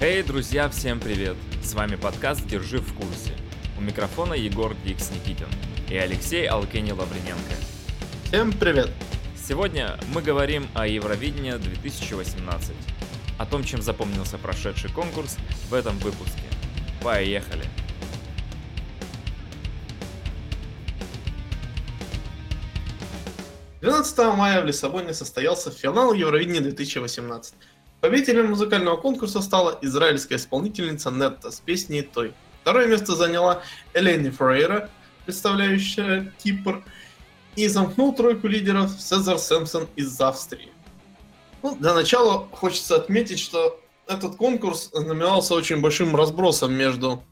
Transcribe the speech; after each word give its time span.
Эй, 0.00 0.24
друзья, 0.24 0.68
всем 0.68 0.98
привет! 0.98 1.36
С 1.62 1.72
вами 1.72 1.94
подкаст 1.94 2.44
«Держи 2.48 2.78
в 2.78 2.94
курсе». 2.94 3.32
У 3.78 3.80
микрофона 3.80 4.34
Егор 4.34 4.74
Дикс 4.84 5.12
Никитин 5.12 5.46
и 5.88 5.96
Алексей 5.96 6.46
Алкени 6.48 6.90
Лавриненко. 6.90 7.54
Всем 8.24 8.52
привет! 8.52 8.90
Сегодня 9.36 9.96
мы 10.12 10.20
говорим 10.20 10.66
о 10.74 10.88
Евровидении 10.88 11.52
2018. 11.52 12.74
О 13.38 13.46
том, 13.46 13.62
чем 13.62 13.82
запомнился 13.82 14.36
прошедший 14.36 14.90
конкурс 14.90 15.36
в 15.70 15.74
этом 15.74 15.96
выпуске. 16.00 16.42
Поехали! 17.00 17.64
12 23.80 24.18
мая 24.36 24.60
в 24.60 24.66
Лиссабоне 24.66 25.14
состоялся 25.14 25.70
финал 25.70 26.14
Евровидения 26.14 26.62
2018. 26.62 27.54
Победителем 28.04 28.50
музыкального 28.50 28.98
конкурса 28.98 29.40
стала 29.40 29.78
израильская 29.80 30.36
исполнительница 30.36 31.10
Нетта 31.10 31.50
с 31.50 31.60
песней 31.60 32.02
«Той». 32.02 32.34
Второе 32.60 32.86
место 32.86 33.16
заняла 33.16 33.62
Элени 33.94 34.28
Фрейра, 34.28 34.90
представляющая 35.24 36.30
Кипр, 36.36 36.84
и 37.56 37.66
замкнул 37.66 38.14
тройку 38.14 38.46
лидеров 38.46 38.90
Сезар 39.00 39.38
Сэмпсон 39.38 39.88
из 39.96 40.20
Австрии. 40.20 40.68
Ну, 41.62 41.76
для 41.76 41.94
начала 41.94 42.46
хочется 42.52 42.96
отметить, 42.96 43.38
что 43.38 43.80
этот 44.06 44.36
конкурс 44.36 44.90
знаменовался 44.92 45.54
очень 45.54 45.80
большим 45.80 46.14
разбросом 46.14 46.74
между 46.74 47.24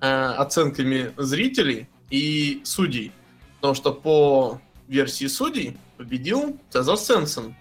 э, 0.00 0.08
оценками 0.08 1.12
зрителей 1.16 1.88
и 2.10 2.62
судей. 2.64 3.12
Потому 3.60 3.74
что 3.74 3.92
по 3.92 4.60
версии 4.88 5.26
судей 5.28 5.78
победил 5.96 6.58
Цезар 6.70 6.96
Сенсен, 6.96 7.54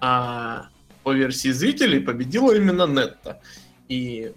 а 0.00 0.68
по 1.08 1.14
версии 1.14 1.48
зрителей 1.52 2.00
победила 2.00 2.54
именно 2.54 2.86
Нетта. 2.86 3.40
И 3.88 4.34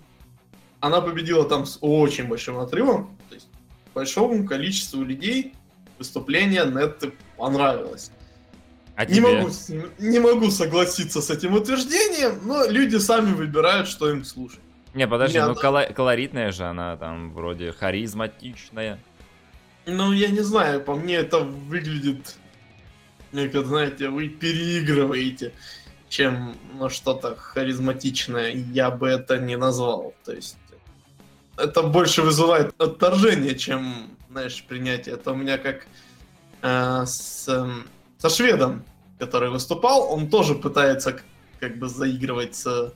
она 0.80 1.02
победила 1.02 1.44
там 1.44 1.66
с 1.66 1.78
очень 1.82 2.30
большим 2.30 2.60
отрывом, 2.60 3.18
то 3.28 3.36
есть 3.36 3.50
большому 3.94 4.48
количеству 4.48 5.04
людей 5.04 5.54
выступление 6.00 6.64
Нетты 6.64 7.12
понравилось. 7.36 8.12
А 8.96 9.04
не, 9.04 9.20
могу, 9.20 9.50
не 10.00 10.20
могу 10.20 10.50
согласиться 10.50 11.22
с 11.22 11.30
этим 11.30 11.56
утверждением, 11.56 12.40
но 12.46 12.66
люди 12.68 12.96
сами 12.96 13.34
выбирают, 13.34 13.90
что 13.90 14.10
им 14.10 14.24
слушать. 14.24 14.62
Не, 14.94 15.10
подожди, 15.10 15.40
Меня 15.40 15.48
ну 15.48 15.60
она... 15.60 15.88
колоритная 15.88 16.54
же 16.54 16.64
она 16.64 16.96
там, 16.96 17.34
вроде 17.34 17.74
харизматичная. 17.74 18.98
Ну, 19.86 20.14
я 20.14 20.30
не 20.30 20.42
знаю, 20.42 20.80
по 20.80 20.96
мне 20.96 21.16
это 21.16 21.40
выглядит 21.40 22.38
как, 23.32 23.66
знаете, 23.66 24.10
вы 24.10 24.30
переигрываете, 24.30 25.54
чем 26.12 26.58
ну, 26.78 26.90
что-то 26.90 27.36
харизматичное, 27.38 28.52
я 28.52 28.92
бы 28.92 29.08
это 29.08 29.40
не 29.40 29.56
назвал. 29.56 30.14
То 30.26 30.34
есть 30.34 30.58
это 31.58 31.84
больше 31.84 32.22
вызывает 32.22 32.74
отторжение, 32.80 33.58
чем, 33.58 34.10
знаешь, 34.30 34.62
принятие. 34.68 35.16
Это 35.16 35.32
у 35.32 35.36
меня 35.36 35.58
как 35.58 35.88
э, 36.64 37.06
с, 37.06 37.48
э, 37.48 37.66
со 38.18 38.30
шведом, 38.30 38.84
который 39.20 39.50
выступал, 39.50 40.12
он 40.12 40.30
тоже 40.30 40.54
пытается 40.54 41.18
как 41.62 41.78
бы 41.78 41.88
заигрывать 41.88 42.56
с 42.56 42.94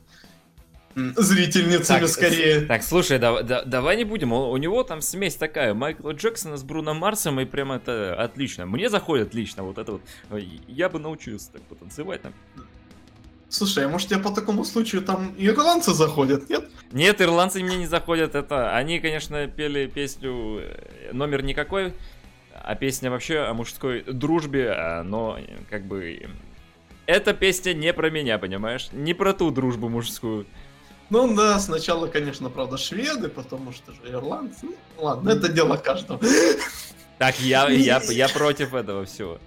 зрительницами 0.95 1.99
так, 1.99 2.09
скорее. 2.09 2.61
Так, 2.61 2.83
слушай, 2.83 3.17
да, 3.17 3.41
да, 3.43 3.63
давай 3.63 3.95
не 3.95 4.03
будем. 4.03 4.33
У, 4.33 4.49
у 4.49 4.58
него 4.58 4.83
там 4.83 4.99
смесь 4.99 5.36
такая. 5.36 5.73
Майкла 5.73 6.11
Джексона 6.11 6.58
с 6.58 6.63
Бруно 6.63 6.93
Марсом, 6.93 7.39
и 7.39 7.45
прям 7.45 7.71
это 7.71 8.13
отлично. 8.21 8.66
Мне 8.66 8.89
заходит 8.89 9.33
лично 9.33 9.63
вот 9.63 9.77
это 9.77 9.93
вот. 9.93 10.02
Я 10.67 10.89
бы 10.89 10.99
научился 10.99 11.53
так 11.53 11.61
потанцевать 11.61 12.21
там. 12.21 12.33
Слушай, 13.49 13.85
а 13.85 13.89
может 13.89 14.09
тебе 14.09 14.19
по 14.19 14.31
такому 14.31 14.65
случаю 14.65 15.01
там 15.01 15.33
ирландцы 15.38 15.93
заходят, 15.93 16.49
нет? 16.49 16.67
Нет, 16.92 17.21
ирландцы 17.21 17.61
мне 17.61 17.77
не 17.77 17.87
заходят. 17.87 18.36
Это 18.36 18.75
они, 18.75 18.99
конечно, 18.99 19.47
пели 19.47 19.87
песню 19.87 20.59
э, 20.61 21.11
номер 21.14 21.43
никакой, 21.43 21.93
а 22.53 22.75
песня 22.75 23.11
вообще 23.11 23.39
о 23.39 23.53
мужской 23.53 24.03
дружбе, 24.03 24.71
а, 24.71 25.03
но 25.03 25.37
как 25.70 25.86
бы 25.86 26.27
эта 27.05 27.33
песня 27.33 27.73
не 27.73 27.93
про 27.93 28.09
меня, 28.09 28.39
понимаешь? 28.39 28.89
Не 28.92 29.14
про 29.14 29.33
ту 29.33 29.52
дружбу 29.52 29.89
мужскую. 29.89 30.45
Ну 31.09 31.36
да, 31.36 31.59
сначала, 31.59 32.08
конечно, 32.08 32.49
правда, 32.49 32.77
шведы, 32.77 33.30
потому 33.30 33.71
что 33.71 33.91
же 33.91 33.99
ирландцы. 34.11 34.65
Ну, 34.65 34.75
ладно, 34.97 35.30
это 35.30 35.49
дело 35.49 35.77
каждого. 35.77 36.20
Так, 37.20 37.39
я, 37.39 37.70
я, 37.70 38.02
я 38.09 38.27
против 38.33 38.73
этого 38.73 39.05
всего. 39.05 39.39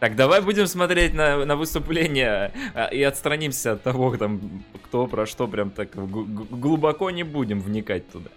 Так, 0.00 0.16
давай 0.16 0.40
будем 0.40 0.66
смотреть 0.66 1.12
на, 1.12 1.44
на 1.44 1.56
выступление 1.56 2.52
а, 2.74 2.86
и 2.86 3.02
отстранимся 3.02 3.72
от 3.72 3.82
того, 3.82 4.16
там, 4.16 4.64
кто 4.82 5.06
про 5.06 5.26
что, 5.26 5.46
прям 5.46 5.70
так 5.70 5.90
глубоко 5.94 7.10
не 7.10 7.22
будем 7.22 7.60
вникать 7.60 8.10
туда. 8.10 8.30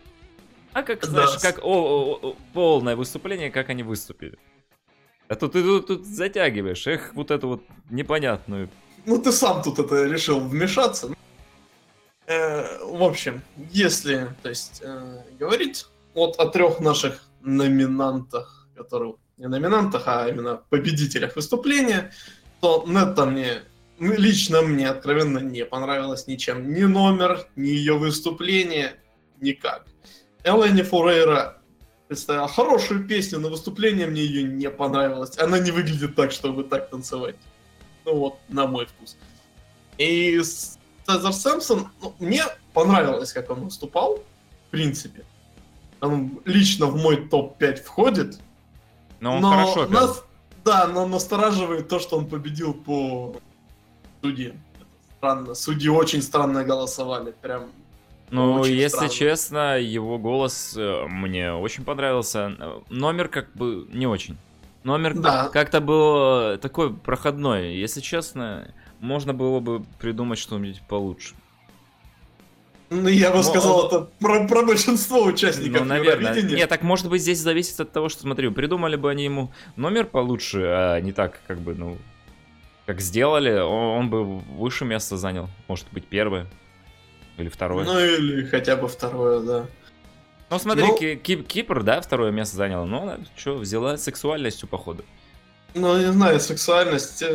А 0.73 0.83
как, 0.83 1.05
знаешь, 1.05 1.39
да. 1.41 1.51
как 1.51 1.63
о, 1.63 1.71
о, 1.71 2.19
о, 2.21 2.35
полное 2.53 2.97
выступление, 2.97 3.49
как 3.49 3.69
они 3.69 3.81
выступили. 3.81 4.37
А 5.29 5.35
то 5.35 5.47
ты 5.47 5.63
тут, 5.63 5.87
тут 5.87 6.05
затягиваешь, 6.05 6.85
эх, 6.85 7.13
вот 7.13 7.31
эту 7.31 7.47
вот 7.47 7.63
непонятную. 7.89 8.69
Ну 9.05 9.17
ты 9.21 9.31
сам 9.31 9.63
тут 9.63 9.79
это 9.79 10.03
решил 10.03 10.41
вмешаться. 10.41 11.15
Э, 12.25 12.83
в 12.83 13.03
общем, 13.03 13.41
если, 13.71 14.35
то 14.41 14.49
есть, 14.49 14.81
э, 14.83 15.23
говорить 15.39 15.85
вот 16.13 16.35
о 16.39 16.47
трех 16.47 16.81
наших 16.81 17.23
номинантах, 17.41 18.67
которые 18.75 19.15
не 19.37 19.47
номинантах, 19.47 20.03
а 20.07 20.27
именно 20.27 20.61
победителях 20.69 21.35
выступления, 21.35 22.11
то 22.61 22.83
Нетта 22.87 23.25
мне 23.25 23.63
лично 23.99 24.61
мне 24.61 24.89
откровенно 24.89 25.39
не 25.39 25.65
понравилось 25.65 26.27
ничем. 26.27 26.73
Ни 26.73 26.83
номер, 26.83 27.47
ни 27.55 27.67
ее 27.67 27.97
выступление, 27.97 28.95
никак. 29.39 29.85
Элэни 30.43 30.81
Фурейра 30.81 31.61
представила 32.07 32.47
хорошую 32.47 33.07
песню, 33.07 33.39
но 33.39 33.49
выступление 33.49 34.07
мне 34.07 34.23
ее 34.23 34.43
не 34.43 34.69
понравилось. 34.69 35.37
Она 35.37 35.59
не 35.59 35.71
выглядит 35.71 36.15
так, 36.15 36.31
чтобы 36.31 36.63
так 36.63 36.89
танцевать. 36.89 37.35
Ну 38.05 38.15
вот, 38.17 38.39
на 38.49 38.67
мой 38.67 38.85
вкус. 38.85 39.17
И 39.97 40.39
Цезар 41.05 41.33
Сэмпсон, 41.33 41.89
ну, 42.01 42.15
мне 42.19 42.43
понравилось, 42.73 43.31
как 43.31 43.49
он 43.49 43.65
выступал, 43.65 44.17
в 44.67 44.71
принципе. 44.71 45.25
Он 46.01 46.41
лично 46.45 46.87
в 46.87 46.95
мой 46.95 47.27
топ-5 47.27 47.83
входит. 47.83 48.39
Но 49.23 49.37
он 49.37 49.41
но 49.41 49.51
хорошо 49.51 49.85
пел. 49.85 50.01
Нас, 50.01 50.23
да, 50.65 50.85
но 50.87 51.07
настораживает 51.07 51.87
то, 51.87 51.99
что 51.99 52.17
он 52.17 52.27
победил 52.27 52.73
по 52.73 53.33
судье. 54.21 54.53
странно. 55.17 55.55
Судьи 55.55 55.87
очень 55.87 56.21
странно 56.21 56.65
голосовали. 56.65 57.33
Прям 57.41 57.67
ну, 58.31 58.65
если 58.65 58.87
странно. 58.89 59.09
честно, 59.09 59.79
его 59.79 60.17
голос 60.17 60.75
э, 60.75 61.05
мне 61.07 61.53
очень 61.53 61.85
понравился. 61.85 62.81
Номер 62.89 63.29
как 63.29 63.53
бы 63.53 63.87
не 63.93 64.07
очень. 64.07 64.35
Номер 64.83 65.17
да. 65.17 65.47
как-то 65.47 65.79
был 65.79 66.57
такой 66.57 66.93
проходной. 66.93 67.75
Если 67.75 68.01
честно, 68.01 68.73
можно 68.99 69.33
было 69.33 69.61
бы 69.61 69.85
придумать 69.99 70.37
что-нибудь 70.37 70.81
получше. 70.89 71.33
Ну, 72.89 73.07
я 73.07 73.31
бы 73.31 73.43
сказал, 73.43 73.87
это 73.87 74.09
про, 74.19 74.47
про 74.47 74.63
большинство 74.63 75.23
участников 75.23 75.81
ну, 75.81 75.87
наверное. 75.87 76.41
Нет, 76.41 76.69
так 76.69 76.83
может 76.83 77.09
быть 77.09 77.21
здесь 77.21 77.39
зависит 77.39 77.79
от 77.79 77.91
того, 77.91 78.09
что, 78.09 78.21
смотри, 78.21 78.49
придумали 78.49 78.95
бы 78.95 79.09
они 79.09 79.23
ему 79.23 79.51
номер 79.75 80.05
получше, 80.05 80.63
а 80.63 80.99
не 80.99 81.11
так, 81.11 81.41
как 81.47 81.59
бы, 81.59 81.73
ну, 81.73 81.97
как 82.85 83.01
сделали, 83.01 83.59
он, 83.59 83.99
он 83.99 84.09
бы 84.09 84.39
выше 84.39 84.85
место 84.85 85.17
занял. 85.17 85.49
Может 85.67 85.87
быть, 85.91 86.05
первое. 86.05 86.47
Или 87.37 87.49
второе. 87.49 87.85
Ну, 87.85 87.99
или 87.99 88.45
хотя 88.45 88.75
бы 88.75 88.87
второе, 88.87 89.39
да. 89.39 89.65
Ну, 90.49 90.59
смотри, 90.59 90.83
ну, 90.83 90.97
Кип 90.97 91.47
Кипр, 91.47 91.81
да, 91.81 91.99
второе 92.01 92.31
место 92.31 92.57
занял. 92.57 92.85
Но 92.85 93.03
она 93.03 93.19
что, 93.35 93.55
взяла 93.55 93.97
сексуальностью, 93.97 94.67
походу. 94.67 95.03
Ну, 95.73 95.97
не 95.97 96.11
знаю, 96.11 96.39
сексуальность... 96.39 97.23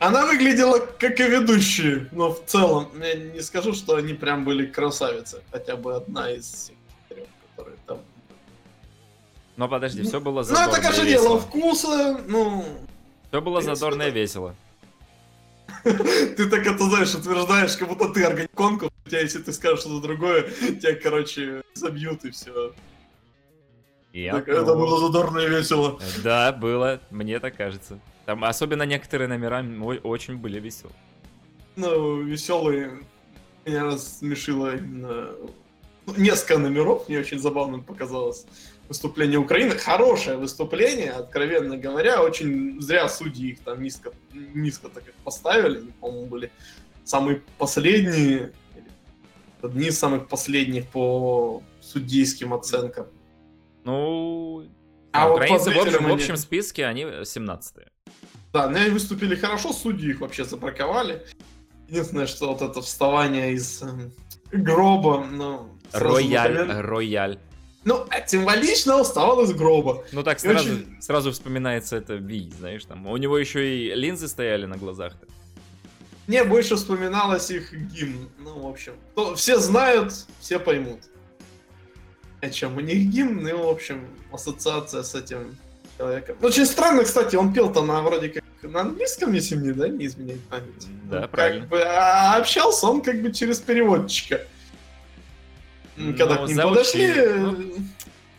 Она 0.00 0.24
выглядела 0.24 0.78
как 0.78 1.20
и 1.20 1.24
ведущие, 1.24 2.08
но 2.10 2.32
в 2.32 2.46
целом 2.46 2.88
я 3.02 3.14
не 3.16 3.42
скажу, 3.42 3.74
что 3.74 3.96
они 3.96 4.14
прям 4.14 4.46
были 4.46 4.64
красавицы. 4.64 5.42
Хотя 5.52 5.76
бы 5.76 5.94
одна 5.94 6.30
из 6.30 6.72
трех, 7.10 7.26
которые 7.50 7.76
там. 7.86 7.98
Но 9.58 9.68
подожди, 9.68 10.02
все 10.02 10.18
было 10.18 10.42
задорно 10.42 10.66
Ну, 10.68 10.72
это, 10.72 10.82
конечно, 10.82 11.04
дело 11.04 11.38
вкуса, 11.38 12.18
ну... 12.26 12.64
Все 13.28 13.42
было 13.42 13.60
задорно 13.60 14.04
и 14.04 14.10
весело. 14.10 14.56
Ты 15.84 16.48
так 16.48 16.66
это, 16.66 16.82
знаешь, 16.84 17.14
утверждаешь, 17.14 17.76
как 17.76 17.88
будто 17.88 18.08
ты 18.08 18.24
организуешь 18.24 18.50
конкурс, 18.54 18.92
у 19.04 19.08
тебя, 19.08 19.20
если 19.20 19.38
ты 19.38 19.52
скажешь 19.52 19.80
что-то 19.80 20.00
другое, 20.00 20.50
тебя, 20.50 20.94
короче, 20.94 21.62
забьют 21.74 22.24
и 22.24 22.30
все. 22.30 22.72
Я 24.12 24.32
так, 24.32 24.48
это 24.48 24.74
было 24.74 24.98
задорно 24.98 25.38
и 25.38 25.48
весело. 25.48 26.00
Да, 26.24 26.52
было, 26.52 27.00
мне 27.10 27.38
так 27.38 27.56
кажется. 27.56 28.00
Там 28.26 28.44
особенно 28.44 28.82
некоторые 28.82 29.28
номера 29.28 29.64
очень 30.02 30.36
были 30.36 30.58
веселые. 30.58 30.96
Ну, 31.76 32.22
веселые. 32.22 33.00
Меня 33.64 33.84
рассмешило 33.84 34.76
именно 34.76 35.30
ну, 36.06 36.14
несколько 36.16 36.58
номеров, 36.58 37.08
мне 37.08 37.18
очень 37.20 37.38
забавным 37.38 37.84
показалось 37.84 38.46
выступление 38.88 39.38
Украины. 39.38 39.76
Хорошее 39.76 40.36
выступление, 40.36 41.12
откровенно 41.12 41.76
говоря. 41.76 42.22
Очень 42.22 42.80
зря 42.80 43.08
судьи 43.08 43.52
их 43.52 43.60
там 43.60 43.82
низко, 43.82 44.12
низко 44.32 44.88
так 44.88 45.08
их 45.08 45.14
поставили. 45.24 45.78
Они, 45.78 45.92
по-моему, 46.00 46.26
были 46.26 46.50
самые 47.04 47.42
последние. 47.58 48.52
Одни 49.62 49.88
из 49.88 49.98
самых 49.98 50.28
последних 50.28 50.88
по 50.88 51.62
судейским 51.80 52.54
оценкам. 52.54 53.06
Ну, 53.84 54.68
А 55.12 55.24
а 55.24 55.28
вот 55.28 55.36
украинцы 55.36 55.70
по 55.72 55.78
в 55.78 55.82
общем, 55.82 56.04
в 56.08 56.12
общем 56.12 56.36
списке 56.36 56.86
они 56.86 57.06
17 57.24 57.76
Да, 58.52 58.68
но 58.68 58.78
они 58.78 58.90
выступили 58.90 59.34
хорошо, 59.36 59.72
судьи 59.72 60.10
их 60.10 60.20
вообще 60.20 60.44
забраковали. 60.44 61.26
Единственное, 61.88 62.26
что 62.26 62.48
вот 62.52 62.62
это 62.62 62.80
вставание 62.80 63.52
из 63.52 63.82
эм, 63.82 64.12
гроба, 64.52 65.26
ну... 65.30 65.78
Рояль, 65.92 66.52
напомин- 66.52 66.80
рояль. 66.80 67.38
Ну, 67.84 68.06
а 68.10 68.26
символично 68.26 69.02
вставал 69.02 69.42
из 69.42 69.52
гроба. 69.52 70.04
Ну 70.12 70.22
так 70.22 70.36
И 70.38 70.40
сразу, 70.40 70.70
очень- 70.70 70.96
сразу 71.00 71.32
вспоминается 71.32 71.96
это 71.96 72.14
Ви, 72.14 72.52
знаешь, 72.58 72.84
там. 72.84 73.06
У 73.06 73.16
него 73.16 73.38
еще 73.38 73.60
и 73.76 73.94
линзы 73.94 74.28
стояли 74.28 74.66
на 74.66 74.76
глазах. 74.76 75.14
Мне 76.26 76.44
больше 76.44 76.76
вспоминалось 76.76 77.50
их 77.50 77.72
гимн. 77.72 78.28
Ну, 78.38 78.60
в 78.60 78.66
общем, 78.68 78.92
то 79.16 79.34
все 79.34 79.58
знают, 79.58 80.12
все 80.38 80.60
поймут. 80.60 81.00
О 82.40 82.48
чем 82.48 82.76
у 82.76 82.80
них 82.80 83.08
гимн, 83.10 83.46
и, 83.46 83.52
в 83.52 83.68
общем, 83.68 84.08
ассоциация 84.32 85.02
с 85.02 85.14
этим 85.14 85.56
человеком. 85.98 86.36
Ну, 86.40 86.48
Очень 86.48 86.66
странно, 86.66 87.04
кстати, 87.04 87.36
он 87.36 87.52
пел-то 87.52 87.82
на 87.82 88.00
вроде 88.02 88.30
как 88.30 88.44
на 88.62 88.80
английском, 88.82 89.32
если 89.32 89.56
мне, 89.56 89.72
да, 89.72 89.88
не 89.88 90.06
изменяет 90.06 90.40
память. 90.48 90.86
Да, 91.04 91.22
Ну, 91.22 91.28
правильно. 91.28 91.60
Как 91.60 91.68
бы, 91.70 91.82
а 91.82 92.36
общался 92.36 92.86
он 92.86 93.02
как 93.02 93.20
бы 93.22 93.32
через 93.32 93.58
переводчика. 93.60 94.40
М, 95.96 96.16
Когда 96.16 96.36
Ну, 96.36 96.44
к 96.44 96.48
ним 96.48 96.56
заучил. 96.56 96.70
подошли, 96.74 97.14
Ну, 97.38 97.52
э, 97.52 97.64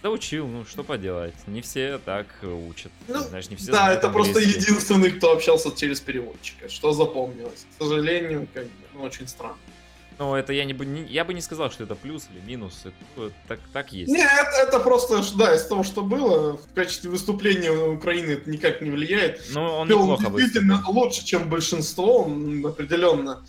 Заучил, 0.03 0.47
ну 0.47 0.65
что 0.65 0.83
поделать. 0.83 1.35
Не 1.45 1.61
все 1.61 1.99
так 2.03 2.25
учат. 2.43 2.91
Ну, 3.07 3.19
Знаешь, 3.19 3.49
не 3.51 3.55
все 3.55 3.71
да, 3.71 3.93
это 3.93 4.09
просто 4.09 4.39
единственный, 4.39 5.11
кто 5.11 5.31
общался 5.33 5.69
через 5.75 5.99
переводчика, 6.01 6.69
что 6.69 6.91
запомнилось. 6.91 7.67
К 7.77 7.83
сожалению, 7.83 8.47
как 8.51 8.63
бы, 8.63 8.71
ну, 8.95 9.03
очень 9.03 9.27
странно. 9.27 9.57
Ну, 10.21 10.35
это 10.35 10.53
я 10.53 10.65
не, 10.65 10.73
бы- 10.73 10.85
не- 10.85 11.07
я 11.07 11.25
бы 11.25 11.33
не 11.33 11.41
сказал, 11.41 11.71
что 11.71 11.83
это 11.83 11.95
плюс 11.95 12.27
или 12.31 12.39
минус. 12.45 12.83
Это 12.85 13.31
так, 13.47 13.59
так 13.73 13.91
есть. 13.91 14.11
Нет, 14.11 14.29
это 14.61 14.79
просто, 14.79 15.19
да, 15.35 15.55
из 15.55 15.65
того, 15.65 15.83
что 15.83 16.03
было, 16.03 16.57
в 16.57 16.73
качестве 16.75 17.09
выступления 17.09 17.71
Украины 17.71 18.33
это 18.33 18.47
никак 18.47 18.81
не 18.81 18.91
влияет. 18.91 19.41
Ну, 19.51 19.63
он 19.63 19.87
Пел 19.87 20.01
неплохо 20.03 20.25
действительно 20.29 20.75
выступил. 20.75 20.99
лучше, 21.01 21.25
чем 21.25 21.49
большинство, 21.49 22.25
он 22.25 22.63
определенно. 22.63 23.43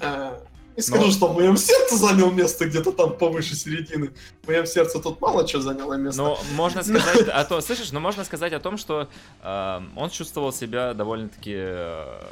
э, 0.00 0.38
не 0.76 0.82
скажу, 0.82 1.06
Но- 1.06 1.12
что 1.12 1.26
в 1.28 1.34
моем 1.34 1.58
сердце 1.58 1.96
занял 1.96 2.30
место 2.30 2.64
где-то 2.66 2.92
там 2.92 3.14
повыше 3.18 3.54
середины. 3.54 4.12
В 4.44 4.46
моем 4.46 4.64
сердце 4.64 5.00
тут 5.00 5.20
мало 5.20 5.46
что 5.46 5.60
заняло 5.60 5.92
место. 5.94 6.22
Но 6.22 6.38
можно 6.54 6.82
сказать 6.84 7.28
о 7.28 7.44
том, 7.44 7.60
слышишь, 7.60 7.92
но 7.92 8.00
можно 8.00 8.24
сказать 8.24 8.54
о 8.54 8.60
том, 8.60 8.78
что 8.78 9.08
э, 9.42 9.80
он 9.94 10.08
чувствовал 10.08 10.54
себя 10.54 10.94
довольно-таки 10.94 11.52
э, 11.54 12.22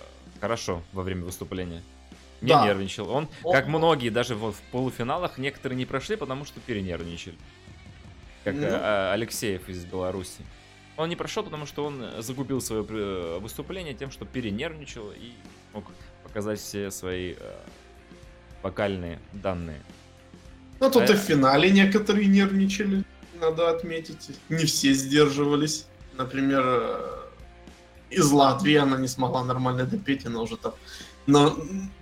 хорошо 0.40 0.81
во 0.94 1.02
время 1.02 1.25
выступления. 1.26 1.82
Не 2.42 2.48
Да. 2.48 2.64
нервничал. 2.66 3.08
Он, 3.10 3.28
Он- 3.42 3.52
как 3.52 3.66
многие, 3.66 4.10
даже 4.10 4.34
вот 4.34 4.54
в 4.54 4.60
полуфиналах, 4.72 5.38
некоторые 5.38 5.76
не 5.78 5.86
прошли, 5.86 6.16
потому 6.16 6.44
что 6.44 6.60
перенервничали. 6.60 7.36
Как 8.44 8.54
э, 8.54 8.58
Ну. 8.58 8.66
э, 8.66 9.12
Алексеев 9.12 9.68
из 9.68 9.84
Беларуси. 9.84 10.44
Он 10.96 11.08
не 11.08 11.16
прошел, 11.16 11.42
потому 11.42 11.66
что 11.66 11.84
он 11.84 12.04
загубил 12.18 12.60
свое 12.60 12.84
э, 12.88 13.38
выступление 13.40 13.94
тем, 13.94 14.10
что 14.10 14.24
перенервничал 14.24 15.10
и 15.10 15.32
мог 15.72 15.84
показать 16.24 16.58
все 16.60 16.90
свои 16.90 17.34
э, 17.38 17.54
вокальные 18.62 19.18
данные. 19.32 19.80
Ну, 20.80 20.90
тут 20.90 21.08
э, 21.10 21.12
и 21.14 21.16
в 21.16 21.20
финале 21.20 21.70
некоторые 21.70 22.26
нервничали, 22.28 23.04
надо 23.40 23.70
отметить. 23.70 24.30
Не 24.48 24.64
все 24.64 24.92
сдерживались. 24.92 25.86
Например, 26.14 26.62
э, 26.64 27.16
из 28.10 28.30
Латвии 28.30 28.76
она 28.76 28.96
не 28.98 29.08
смогла 29.08 29.44
нормально 29.44 29.84
допеть, 29.84 30.24
она 30.26 30.40
уже 30.40 30.56
там 30.56 30.74
на, 31.26 31.52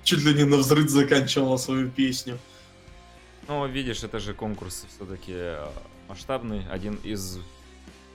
чуть 0.03 0.23
ли 0.25 0.35
не 0.35 0.45
на 0.45 0.57
взрыв 0.59 0.89
заканчивала 0.91 1.57
свою 1.57 1.91
песню. 1.91 2.39
Ну, 3.49 3.67
видишь, 3.67 4.03
это 4.05 4.19
же 4.21 4.35
конкурс 4.35 4.87
все-таки 4.89 5.57
масштабный, 6.09 6.67
один 6.71 6.95
из 7.05 7.39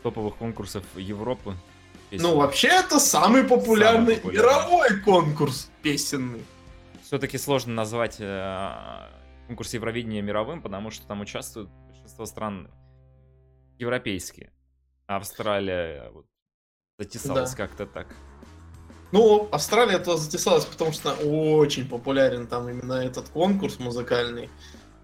топовых 0.04 0.36
конкурсов 0.38 0.84
Европы. 0.96 1.56
Ну, 2.12 2.36
вообще, 2.38 2.70
это 2.70 3.00
самый 3.00 3.44
популярный, 3.44 4.16
Самый 4.16 4.16
популярный. 4.16 4.64
мировой 4.64 5.02
конкурс 5.02 5.70
песенный. 5.84 6.44
все-таки 7.04 7.38
сложно 7.38 7.74
назвать 7.74 8.18
э, 8.20 9.08
конкурс 9.48 9.74
Евровидения 9.76 10.22
мировым, 10.24 10.62
потому 10.62 10.90
что 10.90 11.06
там 11.08 11.22
участвуют 11.22 11.70
большинство 11.88 12.26
стран 12.26 12.70
европейские. 13.78 14.52
Австралия 15.06 16.10
вот, 16.12 16.26
затесалась 16.98 17.52
Да. 17.52 17.58
как-то 17.58 17.86
так. 17.86 18.08
Ну, 19.12 19.50
Австралия 19.52 19.98
то 20.00 20.18
затесалась, 20.18 20.66
потому 20.66 20.92
что 20.92 21.14
очень 21.14 21.88
популярен 21.88 22.48
там 22.48 22.70
именно 22.70 22.94
этот 22.94 23.30
конкурс 23.30 23.80
музыкальный. 23.80 24.50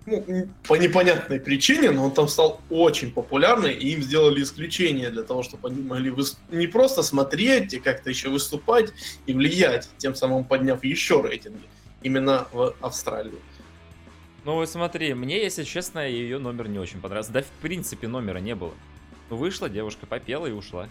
Ну, 0.05 0.47
по 0.67 0.75
непонятной 0.75 1.39
причине, 1.39 1.89
но 1.89 2.05
он 2.05 2.11
там 2.11 2.27
стал 2.27 2.61
очень 2.69 3.11
популярный, 3.11 3.73
и 3.73 3.93
им 3.93 4.03
сделали 4.03 4.43
исключение 4.43 5.09
для 5.09 5.23
того, 5.23 5.41
чтобы 5.41 5.69
они 5.69 5.81
могли 5.81 6.11
выс- 6.11 6.37
не 6.51 6.67
просто 6.67 7.01
смотреть 7.01 7.73
и 7.73 7.79
как-то 7.79 8.11
еще 8.11 8.29
выступать 8.29 8.93
и 9.25 9.33
влиять, 9.33 9.89
тем 9.97 10.13
самым 10.13 10.43
подняв 10.43 10.83
еще 10.83 11.23
рейтинги 11.27 11.63
именно 12.03 12.47
в 12.53 12.75
Австралии. 12.81 13.39
Ну 14.43 14.53
вот 14.53 14.69
смотри, 14.69 15.15
мне, 15.15 15.41
если 15.41 15.63
честно, 15.63 16.07
ее 16.07 16.37
номер 16.37 16.67
не 16.67 16.77
очень 16.77 17.01
понравился. 17.01 17.31
Да, 17.31 17.41
в 17.41 17.49
принципе, 17.63 18.07
номера 18.07 18.37
не 18.37 18.53
было. 18.53 18.73
Ну, 19.31 19.37
вышла 19.37 19.69
девушка, 19.69 20.05
попела 20.05 20.45
и 20.45 20.51
ушла. 20.51 20.87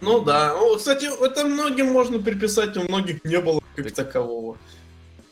Ну 0.00 0.20
да, 0.20 0.54
ну, 0.54 0.76
кстати, 0.76 1.06
это 1.24 1.44
многим 1.44 1.86
можно 1.92 2.18
приписать, 2.20 2.76
у 2.76 2.82
многих 2.82 3.24
не 3.24 3.40
было 3.40 3.60
как 3.74 3.84
Так- 3.86 3.94
такового. 3.94 4.56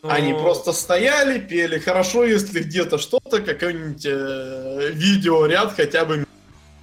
Ну, 0.02 0.10
Они 0.10 0.32
просто 0.34 0.72
стояли, 0.72 1.38
пели. 1.40 1.78
Хорошо, 1.78 2.24
если 2.24 2.62
где-то 2.62 2.98
что-то, 2.98 3.40
какой-нибудь 3.42 4.06
э, 4.06 4.90
видеоряд 4.92 5.72
хотя 5.74 6.04
бы 6.04 6.24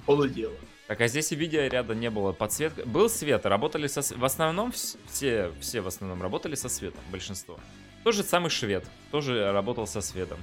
полудела. 0.04 0.52
Так, 0.88 1.00
а 1.00 1.08
здесь 1.08 1.32
и 1.32 1.36
видеоряда 1.36 1.94
не 1.94 2.10
было. 2.10 2.32
Подсветка... 2.32 2.84
Был 2.84 3.08
свет, 3.08 3.46
работали 3.46 3.86
со... 3.86 4.02
В 4.02 4.24
основном 4.24 4.70
вс- 4.70 4.98
все, 5.10 5.52
все 5.60 5.80
в 5.80 5.86
основном 5.86 6.20
работали 6.20 6.54
со 6.54 6.68
светом, 6.68 7.00
большинство. 7.10 7.58
Тот 8.02 8.14
же 8.14 8.22
самый 8.22 8.50
швед, 8.50 8.84
тоже 9.10 9.50
работал 9.52 9.86
со 9.86 10.02
светом. 10.02 10.38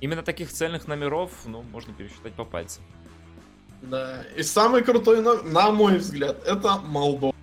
Именно 0.00 0.22
таких 0.24 0.50
цельных 0.50 0.88
номеров, 0.88 1.30
ну, 1.44 1.62
можно 1.62 1.92
пересчитать 1.94 2.32
по 2.32 2.44
пальцам. 2.44 2.82
Да. 3.82 4.22
И 4.36 4.42
самый 4.42 4.82
крутой 4.82 5.20
номер, 5.22 5.44
на 5.44 5.70
мой 5.70 5.98
взгляд, 5.98 6.36
это 6.46 6.78
Молдова. 6.78 7.34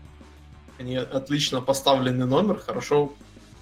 Они 0.80 0.96
отлично 0.98 1.62
поставленный 1.62 2.26
номер, 2.26 2.58
хорошо 2.60 3.14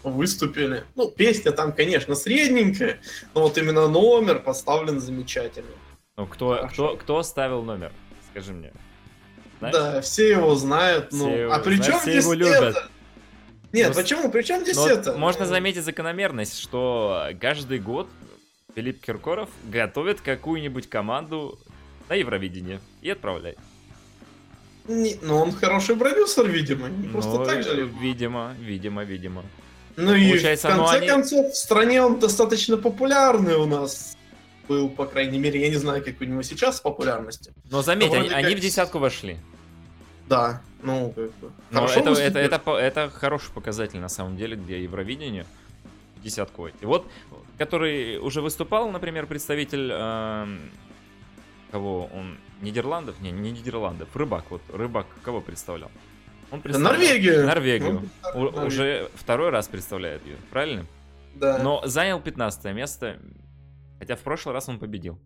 выступили. 0.03 0.83
Ну, 0.95 1.09
песня 1.11 1.51
там, 1.51 1.73
конечно, 1.73 2.15
средненькая, 2.15 2.99
но 3.35 3.41
вот 3.43 3.57
именно 3.57 3.87
номер 3.87 4.39
поставлен 4.39 4.99
замечательно. 4.99 5.69
Ну, 6.17 6.25
кто, 6.25 6.55
Хорошо. 6.55 6.67
кто, 6.73 6.97
кто 6.97 7.23
ставил 7.23 7.61
номер? 7.63 7.91
Скажи 8.31 8.53
мне. 8.53 8.71
Знаешь? 9.59 9.75
Да, 9.75 10.01
все 10.01 10.29
его 10.31 10.55
знают. 10.55 11.09
Ну, 11.11 11.29
Все 11.29 11.41
его 11.43 11.53
а 11.53 11.59
при 11.59 11.75
чем 11.77 11.99
все 11.99 12.11
здесь 12.11 12.23
его 12.23 12.33
любят. 12.33 12.53
это? 12.63 12.87
Нет, 13.73 13.87
Ну, 13.89 13.93
с- 13.93 13.97
почему? 13.97 14.31
При 14.31 14.41
чем 14.41 14.61
здесь 14.63 14.75
Но 14.77 14.87
это? 14.87 15.13
можно 15.13 15.45
Ну, 15.45 15.49
заметить 15.51 15.83
закономерность, 15.83 16.57
что 16.57 17.27
каждый 17.39 17.77
год 17.79 18.07
Филипп 18.75 19.01
Киркоров 19.05 19.49
готовит 19.65 20.21
какую-нибудь 20.21 20.89
команду 20.89 21.59
на 22.09 22.13
Евровидение 22.15 22.79
и 23.01 23.09
отправляет. 23.09 23.57
не- 24.87 25.17
ну, 25.21 25.37
он 25.37 25.51
хороший 25.51 25.95
продюсер, 25.95 26.47
видимо. 26.49 26.89
Не 26.89 27.07
просто 27.07 27.31
Ну, 27.37 27.45
так 27.45 27.63
же. 27.63 27.85
Видимо, 28.01 28.53
видимо, 28.59 29.03
видимо. 29.03 29.43
Ну 29.97 30.13
и 30.13 30.27
Получается, 30.29 30.69
в 30.69 30.71
ну, 30.77 30.83
конце 30.83 30.97
они- 30.97 31.07
концов, 31.07 31.51
в 31.51 31.55
стране 31.55 32.01
он 32.01 32.19
достаточно 32.19 32.77
популярный 32.77 33.55
у 33.55 33.65
нас 33.65 34.17
был, 34.67 34.89
по 34.89 35.05
крайней 35.05 35.37
мере. 35.39 35.59
Я 35.61 35.69
не 35.69 35.75
знаю, 35.77 36.03
как 36.03 36.19
у 36.21 36.23
него 36.23 36.41
сейчас 36.43 36.77
с 36.77 36.81
популярностью. 36.81 37.53
Но 37.69 37.81
заметь, 37.81 38.11
они, 38.11 38.19
вроде 38.21 38.35
они 38.35 38.49
как- 38.49 38.57
в 38.57 38.61
десятку 38.61 38.99
вошли. 38.99 39.37
Да, 40.27 40.61
ну, 40.81 41.11
как 41.15 41.31
бы. 41.39 41.51
Но 41.71 41.85
это, 41.85 42.09
выступил. 42.09 42.15
это, 42.15 42.39
это, 42.39 42.71
это 42.77 43.09
хороший 43.09 43.51
показатель, 43.53 43.99
на 43.99 44.09
самом 44.09 44.37
деле, 44.37 44.55
для 44.55 44.77
Евровидения. 44.77 45.45
Десятку 46.23 46.61
войти. 46.63 46.85
Вот, 46.85 47.05
который 47.57 48.17
уже 48.19 48.41
выступал, 48.41 48.89
например, 48.91 49.25
представитель... 49.27 49.89
эм, 49.91 50.71
кого 51.71 52.09
он? 52.13 52.37
Нидерландов? 52.61 53.19
Не, 53.21 53.31
не 53.31 53.51
Нидерландов. 53.51 54.15
Рыбак. 54.15 54.45
Вот 54.49 54.61
Рыбак 54.71 55.07
кого 55.23 55.41
представлял? 55.41 55.89
Он 56.51 56.61
представлял 56.61 56.93
Норвегию. 56.93 57.45
Норвегию. 57.45 57.93
Ну, 57.93 57.99
У- 58.39 58.43
Норвегию. 58.43 58.67
уже 58.67 59.09
второй 59.15 59.49
раз 59.49 59.67
представляет 59.67 60.25
ее, 60.25 60.35
правильно? 60.51 60.85
Да. 61.35 61.57
Но 61.59 61.81
занял 61.85 62.19
15 62.19 62.73
место, 62.73 63.19
хотя 63.99 64.15
в 64.15 64.19
прошлый 64.19 64.53
раз 64.53 64.67
он 64.69 64.79
победил. 64.79 65.17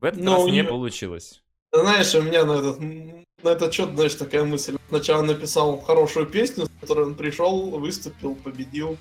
В 0.00 0.04
этот 0.04 0.20
Но 0.22 0.36
раз 0.36 0.44
у 0.44 0.48
не 0.48 0.58
него- 0.58 0.70
получилось. 0.70 1.42
Знаешь, 1.72 2.14
у 2.14 2.22
меня 2.22 2.44
на 2.44 2.52
этот, 2.52 2.80
на 2.80 3.48
этот 3.50 3.72
счет, 3.72 3.90
знаешь, 3.94 4.14
такая 4.14 4.44
мысль. 4.44 4.76
Сначала 4.88 5.22
написал 5.22 5.78
хорошую 5.80 6.26
песню, 6.26 6.66
с 6.66 6.70
которой 6.80 7.06
он 7.06 7.14
пришел, 7.14 7.70
выступил, 7.78 8.34
победил. 8.34 8.98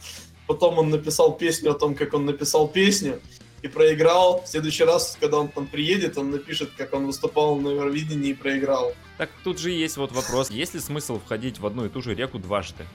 Потом 0.48 0.78
он 0.80 0.90
написал 0.90 1.38
песню 1.38 1.72
о 1.72 1.74
том, 1.74 1.96
как 1.96 2.14
он 2.14 2.26
написал 2.26 2.68
песню 2.68 3.20
и 3.62 3.68
проиграл. 3.68 4.42
В 4.44 4.48
следующий 4.48 4.84
раз, 4.84 5.18
когда 5.20 5.38
он 5.38 5.48
там 5.50 5.68
приедет, 5.68 6.18
он 6.18 6.32
напишет, 6.32 6.72
как 6.78 6.94
он 6.94 7.06
выступал 7.06 7.58
на 7.58 7.70
Евровидении 7.70 8.32
и 8.32 8.34
проиграл. 8.34 8.94
Так 9.18 9.30
тут 9.44 9.60
же 9.60 9.72
есть 9.72 9.98
вот 9.98 10.12
вопрос, 10.12 10.50
есть 10.50 10.74
ли 10.74 10.80
смысл 10.80 11.20
входить 11.20 11.60
в 11.60 11.66
одну 11.66 11.86
и 11.86 11.90
ту 11.90 12.02
же 12.02 12.16
реку 12.16 12.40
дважды? 12.40 12.86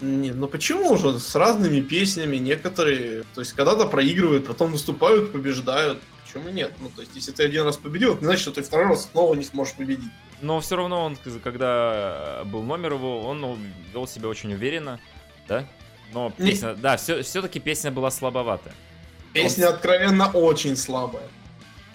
Не, 0.00 0.30
ну 0.30 0.46
почему 0.46 0.96
же? 0.96 1.18
С 1.18 1.34
разными 1.34 1.80
песнями 1.80 2.36
некоторые, 2.36 3.24
то 3.34 3.40
есть 3.40 3.52
когда-то 3.54 3.86
проигрывают, 3.86 4.46
потом 4.46 4.72
выступают, 4.72 5.32
побеждают. 5.32 5.98
Почему 6.24 6.50
нет? 6.50 6.74
Ну, 6.80 6.90
то 6.94 7.00
есть, 7.00 7.16
если 7.16 7.32
ты 7.32 7.44
один 7.44 7.64
раз 7.64 7.78
победил, 7.78 8.12
это 8.12 8.20
не 8.20 8.26
значит, 8.26 8.42
что 8.42 8.52
ты 8.52 8.62
второй 8.62 8.88
раз 8.88 9.08
снова 9.10 9.34
не 9.34 9.44
сможешь 9.44 9.74
победить. 9.74 10.10
Но 10.42 10.60
все 10.60 10.76
равно 10.76 11.06
он, 11.06 11.16
когда 11.42 12.42
был 12.44 12.62
номер 12.62 12.92
его, 12.92 13.22
он 13.22 13.58
вел 13.94 14.06
себя 14.06 14.28
очень 14.28 14.52
уверенно, 14.52 15.00
да? 15.48 15.66
Но 16.12 16.32
Не- 16.38 16.50
песня, 16.50 16.74
да, 16.74 16.98
все, 16.98 17.22
все-таки 17.22 17.60
песня 17.60 17.90
была 17.90 18.10
слабовата. 18.10 18.72
Песня 19.32 19.68
откровенно 19.68 20.30
очень 20.30 20.76
слабая. 20.76 21.28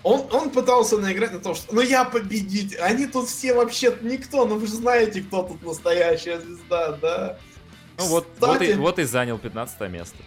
Он, 0.04 0.28
он 0.32 0.50
пытался 0.50 0.98
наиграть 0.98 1.32
на 1.32 1.40
том, 1.40 1.56
что 1.56 1.74
ну 1.74 1.82
я 1.82 2.04
победитель, 2.04 2.78
они 2.80 3.08
тут 3.08 3.30
все 3.30 3.54
вообще 3.54 3.98
никто, 4.02 4.46
ну 4.46 4.58
вы 4.58 4.68
же 4.68 4.74
знаете, 4.74 5.22
кто 5.22 5.44
тут 5.44 5.64
настоящая 5.64 6.42
звезда, 6.42 6.92
да? 6.94 7.38
Ну 7.98 8.06
вот, 8.08 8.28
вот, 8.40 8.62
и, 8.62 8.66
Кстати- 8.66 8.78
вот 8.78 9.00
и 9.00 9.04
занял 9.04 9.38
15 9.38 9.90
место. 9.90 10.18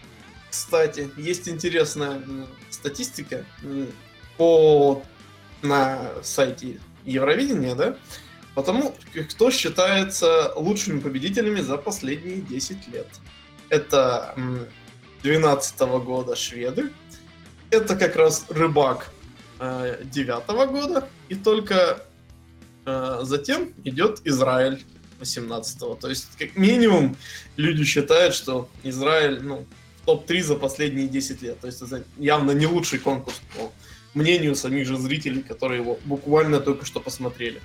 Кстати, 0.50 1.10
есть 1.18 1.46
интересная 1.48 2.22
статистика 2.70 3.44
по 4.38 5.02
на 5.60 6.10
сайте 6.22 6.80
Евровидения, 7.04 7.74
да? 7.74 7.96
Потому 8.54 8.94
кто 9.30 9.50
считается 9.50 10.54
лучшими 10.56 11.00
победителями 11.00 11.60
за 11.60 11.76
последние 11.76 12.40
10 12.40 12.88
лет. 12.88 13.08
Это 13.68 14.34
2012 15.26 15.80
года 16.04 16.36
шведы, 16.36 16.92
это 17.70 17.96
как 17.96 18.14
раз 18.14 18.46
рыбак 18.48 19.10
2009 19.58 20.70
года, 20.70 21.08
и 21.28 21.34
только 21.34 22.04
э, 22.84 23.18
затем 23.22 23.72
идет 23.84 24.20
Израиль 24.24 24.84
18 25.18 25.78
То 25.98 26.08
есть, 26.08 26.28
как 26.38 26.56
минимум, 26.56 27.16
люди 27.56 27.84
считают, 27.84 28.34
что 28.34 28.68
Израиль, 28.84 29.42
ну, 29.42 29.66
топ-3 30.04 30.42
за 30.42 30.54
последние 30.54 31.08
10 31.08 31.42
лет. 31.42 31.60
То 31.60 31.66
есть 31.66 31.82
это 31.82 32.04
явно 32.18 32.52
не 32.52 32.66
лучший 32.66 33.00
конкурс 33.00 33.40
по 33.56 33.72
мнению 34.14 34.54
самих 34.54 34.86
же 34.86 34.96
зрителей, 34.96 35.42
которые 35.42 35.80
его 35.80 35.98
буквально 36.04 36.60
только 36.60 36.86
что 36.86 37.00
посмотрели. 37.00 37.60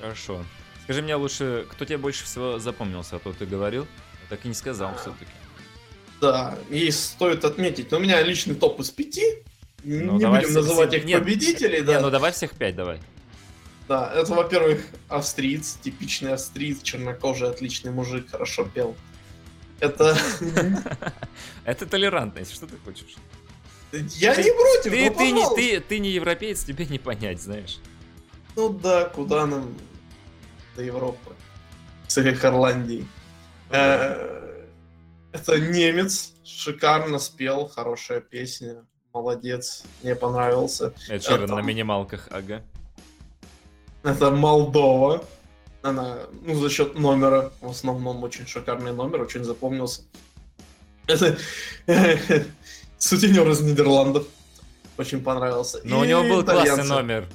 Хорошо. 0.00 0.44
Скажи 0.84 1.02
мне 1.02 1.16
лучше, 1.16 1.66
кто 1.70 1.84
тебе 1.84 1.98
больше 1.98 2.24
всего 2.24 2.58
запомнился, 2.60 3.16
а 3.16 3.18
то 3.18 3.32
ты 3.32 3.46
говорил, 3.46 3.88
а 4.24 4.30
так 4.30 4.44
и 4.44 4.48
не 4.48 4.54
сказал 4.54 4.90
А. 4.90 4.98
все-таки. 4.98 5.41
Да, 6.22 6.56
и 6.70 6.88
стоит 6.92 7.44
отметить, 7.44 7.92
у 7.92 7.98
меня 7.98 8.22
личный 8.22 8.54
топ 8.54 8.78
из 8.78 8.90
пяти. 8.90 9.42
Ну, 9.82 10.18
не 10.18 10.24
будем 10.24 10.42
все- 10.44 10.52
называть 10.60 10.94
их 10.94 11.04
нет, 11.04 11.18
победителей, 11.18 11.80
Не, 11.80 11.84
да. 11.84 12.00
ну 12.00 12.10
давай 12.10 12.30
всех 12.30 12.52
пять, 12.52 12.76
давай. 12.76 13.00
Да, 13.88 14.12
это, 14.14 14.32
во-первых, 14.32 14.86
австриец, 15.08 15.78
типичный 15.82 16.34
австриец, 16.34 16.80
чернокожий, 16.82 17.48
отличный 17.48 17.90
мужик, 17.90 18.30
хорошо 18.30 18.64
пел. 18.72 18.94
Это... 19.80 20.16
Это 21.64 21.86
толерантность, 21.86 22.54
что 22.54 22.68
ты 22.68 22.76
хочешь? 22.84 23.16
Я 23.90 24.36
не 24.36 24.52
против, 24.52 24.92
Ты, 24.92 25.10
ну, 25.10 25.16
ты, 25.18 25.24
не, 25.32 25.40
пожалуйста. 25.40 25.54
ты, 25.56 25.80
ты 25.80 25.98
не 25.98 26.10
европеец, 26.10 26.62
тебе 26.62 26.86
не 26.86 27.00
понять, 27.00 27.42
знаешь. 27.42 27.80
Ну 28.54 28.68
да, 28.68 29.06
куда 29.06 29.44
нам 29.46 29.76
до 30.76 30.84
Европы? 30.84 31.32
С 32.06 32.16
их 32.18 32.44
Ирландией. 32.44 33.08
Э, 33.70 34.31
Это 35.32 35.58
немец, 35.58 36.32
шикарно 36.44 37.18
спел, 37.18 37.66
хорошая 37.68 38.20
песня, 38.20 38.84
молодец, 39.14 39.82
мне 40.02 40.14
понравился. 40.14 40.92
Это 41.08 41.46
там- 41.46 41.56
на 41.58 41.62
минималках, 41.62 42.28
ага. 42.30 42.62
Это 44.02 44.30
Молдова. 44.30 45.24
Она, 45.82 46.18
ну, 46.42 46.54
за 46.54 46.70
счет 46.70 46.96
номера, 46.98 47.52
в 47.60 47.70
основном 47.70 48.22
очень 48.22 48.46
шикарный 48.46 48.92
номер, 48.92 49.22
очень 49.22 49.42
запомнился. 49.44 50.02
Это 51.06 51.36
сутенер 52.98 53.48
из 53.50 53.60
Нидерландов. 53.60 54.26
Очень 54.98 55.22
понравился. 55.22 55.80
Но 55.84 56.00
у 56.00 56.04
И 56.04 56.08
него 56.08 56.22
был 56.22 56.44
классный 56.44 56.64
итальянцы. 56.66 56.92
номер. 56.92 57.28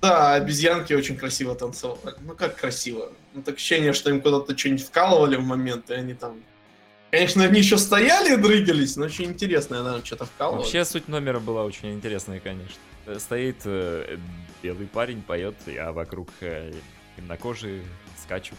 Да, 0.00 0.34
обезьянки 0.34 0.92
очень 0.92 1.16
красиво 1.16 1.54
танцевали. 1.54 2.16
Ну 2.20 2.34
как 2.34 2.56
красиво? 2.56 3.12
Ну, 3.34 3.42
так 3.42 3.56
ощущение, 3.56 3.92
что 3.92 4.10
им 4.10 4.20
куда-то 4.20 4.56
что-нибудь 4.56 4.84
вкалывали 4.86 5.36
в 5.36 5.42
момент, 5.42 5.90
и 5.90 5.94
они 5.94 6.14
там... 6.14 6.40
Конечно, 7.10 7.42
они 7.44 7.58
еще 7.58 7.78
стояли 7.78 8.34
и 8.34 8.36
дрыгались, 8.36 8.96
но 8.96 9.06
очень 9.06 9.24
интересно, 9.24 9.82
наверное, 9.82 10.04
что-то 10.04 10.26
вкалывали. 10.26 10.62
Вообще 10.62 10.84
суть 10.84 11.08
номера 11.08 11.40
была 11.40 11.64
очень 11.64 11.92
интересная, 11.94 12.38
конечно. 12.38 12.76
Э, 13.06 13.18
Стоит 13.18 13.62
э, 13.64 14.18
белый 14.62 14.86
парень, 14.86 15.22
поет, 15.22 15.56
а 15.66 15.92
вокруг 15.92 16.28
э, 16.42 16.72
темнокожие 17.16 17.82
скачут. 18.22 18.58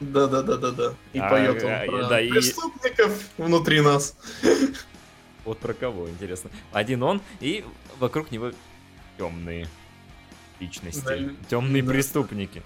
Да-да-да-да-да. 0.00 0.94
И 1.12 1.18
А, 1.18 1.30
поет 1.30 1.62
он 1.62 1.70
а, 1.70 1.84
про 1.86 2.08
да, 2.08 2.20
и- 2.20 2.30
преступников 2.30 3.18
внутри 3.38 3.80
нас. 3.80 4.16
Вот 5.44 5.58
про 5.58 5.72
кого, 5.72 6.08
интересно. 6.10 6.50
Один 6.72 7.04
он, 7.04 7.22
и 7.40 7.64
вокруг 7.98 8.32
него 8.32 8.50
темные 9.16 9.68
личности. 10.60 11.04
Да, 11.04 11.48
темные 11.48 11.82
да. 11.82 11.92
преступники. 11.92 12.62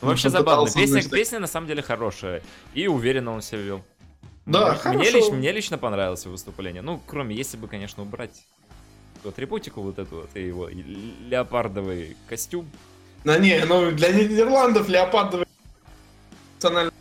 Ну, 0.00 0.08
вообще 0.08 0.30
забавно. 0.30 0.70
Песня, 0.70 1.02
песня 1.08 1.38
на 1.38 1.46
самом 1.46 1.66
деле 1.66 1.82
хорошая. 1.82 2.42
И 2.74 2.86
уверенно 2.86 3.32
он 3.32 3.42
себя 3.42 3.60
вел. 3.60 3.84
Да, 4.46 4.72
мне, 4.72 4.78
хорошо. 4.78 5.10
лично, 5.10 5.34
мне 5.34 5.52
лично 5.52 5.78
понравилось 5.78 6.26
выступление. 6.26 6.82
Ну, 6.82 7.00
кроме, 7.06 7.34
если 7.34 7.56
бы, 7.56 7.66
конечно, 7.66 8.02
убрать 8.02 8.44
вот 9.22 9.32
атрибутику 9.32 9.80
вот 9.80 9.98
эту 9.98 10.16
вот, 10.16 10.30
и 10.34 10.46
его 10.46 10.68
и 10.68 10.82
леопардовый 11.28 12.16
костюм. 12.28 12.70
Да 13.24 13.38
не, 13.38 13.64
ну 13.64 13.90
для 13.90 14.12
Нидерландов 14.12 14.88
леопардовый 14.88 15.46
национальный... 16.56 16.92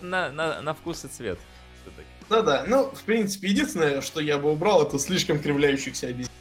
На, 0.00 0.30
на, 0.30 0.62
на 0.62 0.74
вкус 0.74 1.04
и 1.04 1.08
цвет. 1.08 1.38
всё-таки. 1.82 2.08
Ну 2.30 2.42
да, 2.42 2.64
ну, 2.66 2.90
в 2.90 3.02
принципе, 3.02 3.48
единственное, 3.48 4.00
что 4.00 4.20
я 4.20 4.38
бы 4.38 4.50
убрал, 4.50 4.82
это 4.82 4.98
слишком 4.98 5.38
кривляющихся 5.38 6.06
обезьян. 6.08 6.35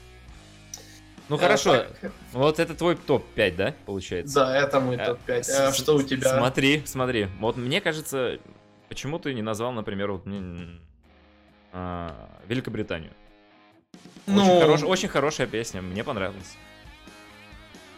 Ну 1.27 1.35
А, 1.37 1.39
хорошо, 1.39 1.71
так, 2.01 2.11
вот 2.33 2.59
это 2.59 2.75
твой 2.75 2.95
топ-5, 2.95 3.55
да, 3.55 3.73
получается? 3.85 4.35
Да, 4.35 4.57
это 4.57 4.79
мой 4.79 4.95
Э, 4.97 5.05
топ-5. 5.05 5.43
с- 5.43 5.49
А 5.49 5.71
с- 5.71 5.77
что 5.77 5.95
у 5.95 6.01
тебя? 6.03 6.37
Смотри, 6.37 6.83
смотри. 6.85 7.27
Вот 7.39 7.57
мне 7.57 7.81
кажется, 7.81 8.37
почему 8.89 9.17
ты 9.17 9.33
не 9.33 9.41
назвал, 9.41 9.71
например, 9.71 10.11
вот 10.11 10.23
а, 11.73 12.29
Великобританию? 12.47 13.11
Очень, 14.27 14.35
Ну, 14.35 14.59
хорош- 14.61 14.83
очень 14.83 15.09
хорошая 15.09 15.47
песня, 15.47 15.81
мне 15.81 16.03
понравилась. 16.03 16.55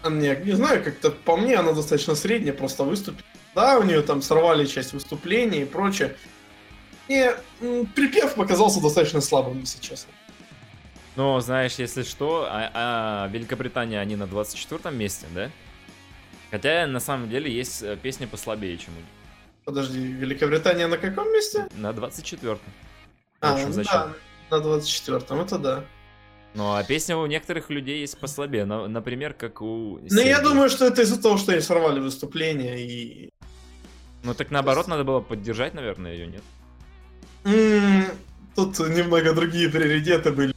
а 0.04 0.10
не, 0.10 0.36
не 0.44 0.54
знаю, 0.54 0.84
как-то 0.84 1.12
по 1.12 1.36
мне 1.36 1.56
она 1.58 1.74
достаточно 1.74 2.16
средняя, 2.16 2.54
просто 2.54 2.84
выступит. 2.84 3.26
Да, 3.56 3.78
у 3.80 3.84
нее 3.84 4.02
там 4.04 4.22
сорвали 4.22 4.66
часть 4.66 4.94
выступления 4.94 5.64
и 5.64 5.66
прочее. 5.66 6.16
Мне 7.10 7.34
м, 7.62 7.86
припев 7.88 8.36
показался 8.36 8.82
достаточно 8.82 9.20
слабым, 9.22 9.60
если 9.62 9.82
честно. 9.82 10.12
Но 11.18 11.40
знаешь, 11.40 11.74
если 11.80 12.04
что, 12.04 12.48
а, 12.48 12.72
а 12.74 13.28
Великобритания, 13.30 14.00
они 14.00 14.16
на 14.16 14.28
24 14.28 14.96
месте, 14.96 15.26
да? 15.34 15.50
Хотя 16.52 16.86
на 16.86 17.00
самом 17.00 17.28
деле 17.28 17.52
есть 17.52 17.82
э, 17.82 17.98
песни 17.98 18.28
послабее, 18.28 18.78
чем 18.78 18.94
у 18.94 18.98
них. 18.98 19.08
Подожди, 19.66 20.00
Великобритания 20.00 20.86
на 20.86 20.98
каком 20.98 21.34
месте? 21.34 21.68
На 21.76 21.92
24 21.92 22.60
А, 23.42 23.54
общем 23.54 23.72
ну 23.72 23.84
да, 23.84 24.14
на 24.52 24.56
24-м, 24.62 25.42
это 25.42 25.58
да. 25.58 25.86
Ну, 26.54 26.74
а 26.76 26.84
песня 26.84 27.18
у 27.18 27.26
некоторых 27.26 27.72
людей 27.72 28.00
есть 28.02 28.20
послабее. 28.20 28.66
на- 28.66 28.88
например, 28.88 29.34
как 29.34 29.62
у... 29.64 30.00
Ну, 30.00 30.22
я 30.22 30.40
думаю, 30.40 30.70
что 30.70 30.86
это 30.86 31.02
из-за 31.02 31.20
того, 31.22 31.38
что 31.38 31.52
они 31.52 31.62
сорвали 31.62 32.00
выступление 32.00 32.80
и... 32.80 33.30
Ну, 34.24 34.36
так 34.36 34.52
наоборот, 34.52 34.88
надо 34.88 35.04
было 35.04 35.20
поддержать, 35.20 35.74
наверное, 35.74 36.14
ее, 36.14 36.28
нет? 36.28 36.44
М, 37.44 38.06
Тут 38.56 38.80
немного 38.80 39.34
другие 39.34 39.68
приоритеты 39.70 40.32
были. 40.32 40.54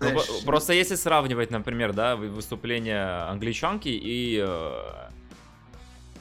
Ну, 0.00 0.08
Знаешь, 0.10 0.44
Просто 0.44 0.72
если 0.74 0.94
сравнивать, 0.94 1.50
например, 1.50 1.92
да, 1.92 2.16
вы- 2.16 2.28
выступление 2.28 3.02
англичанки 3.30 3.88
и 3.88 4.44
э, 4.46 5.08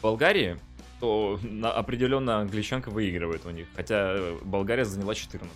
Болгарии, 0.02 0.58
то 1.00 1.40
на- 1.44 1.72
определенно 1.72 2.40
англичанка 2.40 2.90
выигрывает 2.90 3.46
у 3.46 3.50
них. 3.50 3.68
Хотя 3.76 4.14
э, 4.16 4.38
Болгария 4.44 4.86
заняла 4.86 5.14
14. 5.14 5.52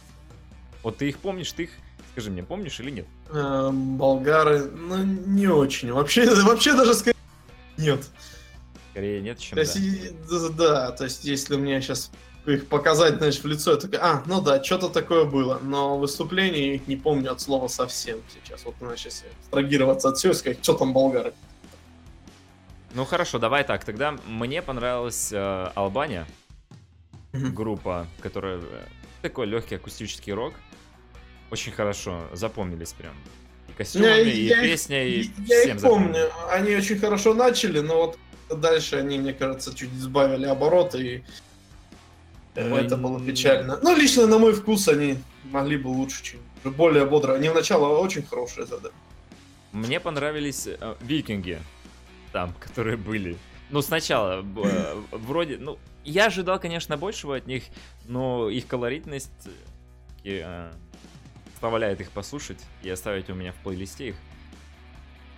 Вот 0.83 0.97
ты 0.97 1.09
их 1.09 1.17
помнишь, 1.19 1.51
ты 1.53 1.63
их, 1.63 1.69
скажи 2.11 2.29
мне, 2.31 2.43
помнишь 2.43 2.79
или 2.79 2.91
нет? 2.91 3.05
э, 3.31 3.69
болгары, 3.71 4.65
ну, 4.65 4.97
не 5.03 5.47
очень. 5.47 5.91
Вообще, 5.93 6.25
вообще 6.43 6.73
даже 6.73 6.93
скорее 6.93 7.15
нет. 7.77 8.05
Скорее 8.91 9.21
нет, 9.21 9.39
чем 9.39 9.49
То 9.51 9.55
да. 9.55 9.61
есть, 9.61 10.27
да, 10.29 10.49
да, 10.49 10.91
то 10.91 11.03
есть, 11.05 11.23
если 11.23 11.55
мне 11.55 11.79
сейчас 11.81 12.11
их 12.46 12.67
показать, 12.67 13.17
знаешь, 13.17 13.39
в 13.39 13.46
лицо, 13.46 13.72
я 13.72 13.77
такой, 13.77 14.00
а, 14.00 14.24
ну 14.25 14.41
да, 14.41 14.63
что-то 14.63 14.89
такое 14.89 15.25
было, 15.25 15.60
но 15.62 15.98
выступление 15.98 16.75
их 16.75 16.88
не 16.88 16.96
помню 16.96 17.31
от 17.31 17.41
слова 17.41 17.67
совсем 17.67 18.19
сейчас. 18.34 18.65
Вот 18.65 18.79
надо 18.81 18.98
сейчас 18.98 19.24
абстрагироваться 19.41 20.10
от 20.10 20.17
всего 20.17 20.34
и 20.34 20.36
сказать, 20.36 20.60
что 20.63 20.74
там 20.74 20.93
болгары. 20.93 21.34
Ну 22.96 23.05
хорошо, 23.05 23.38
давай 23.38 23.63
так. 23.63 23.84
Тогда 23.86 24.15
мне 24.25 24.62
понравилась 24.62 25.29
э, 25.31 25.72
Албания, 25.75 26.25
группа, 27.34 28.08
которая 28.22 28.58
э, 28.60 28.63
такой 29.22 29.46
легкий 29.46 29.75
акустический 29.75 30.34
рок. 30.34 30.53
Очень 31.51 31.72
хорошо 31.72 32.22
запомнились 32.34 32.93
прям. 32.93 33.13
И 33.67 33.74
костюмами, 33.74 34.08
Я- 34.10 34.22
и 34.24 34.41
я 34.46 34.55
их- 34.58 34.72
песня, 34.72 35.08
и 35.08 35.29
Я 35.46 35.62
всем 35.62 35.77
их 35.77 35.84
помню, 35.84 36.31
они 36.50 36.75
очень 36.75 36.98
хорошо 36.98 37.34
начали, 37.36 37.79
но 37.79 38.08
вот 38.08 38.17
дальше 38.60 38.96
они, 38.96 39.19
мне 39.19 39.34
кажется, 39.34 39.75
чуть 39.75 39.91
сбавили 39.93 40.46
обороты, 40.46 40.98
и 41.17 41.24
это 42.60 42.98
было 42.98 43.20
печально. 43.20 43.80
Ну, 43.82 43.96
лично 43.96 44.28
на 44.28 44.38
мой 44.38 44.54
вкус 44.54 44.88
они 44.88 45.18
могли 45.46 45.78
бы 45.78 45.88
лучше, 45.88 46.24
чем 46.24 46.39
более 46.63 47.06
бодро. 47.06 47.34
Они 47.34 47.50
в 47.50 47.54
начало 47.54 47.98
очень 48.00 48.24
хорошие 48.24 48.66
задали. 48.66 48.94
Мне 49.72 50.00
понравились 50.00 50.68
э, 50.68 50.96
викинги 51.01 51.60
там, 52.32 52.54
которые 52.60 52.98
были. 52.98 53.38
Ну, 53.70 53.82
сначала, 53.82 54.44
э, 54.44 55.01
вроде, 55.12 55.58
ну, 55.58 55.78
я 56.04 56.25
ожидал, 56.25 56.60
конечно, 56.60 56.98
большего 56.98 57.36
от 57.36 57.46
них, 57.46 57.63
но 58.08 58.50
их 58.50 58.68
колоритность 58.68 59.48
э, 60.24 60.72
заставляет 61.51 62.01
их 62.01 62.10
послушать 62.12 62.60
и 62.84 62.89
оставить 62.89 63.30
у 63.30 63.36
меня 63.36 63.51
в 63.51 63.56
плейлисте 63.58 64.10
их. 64.10 64.16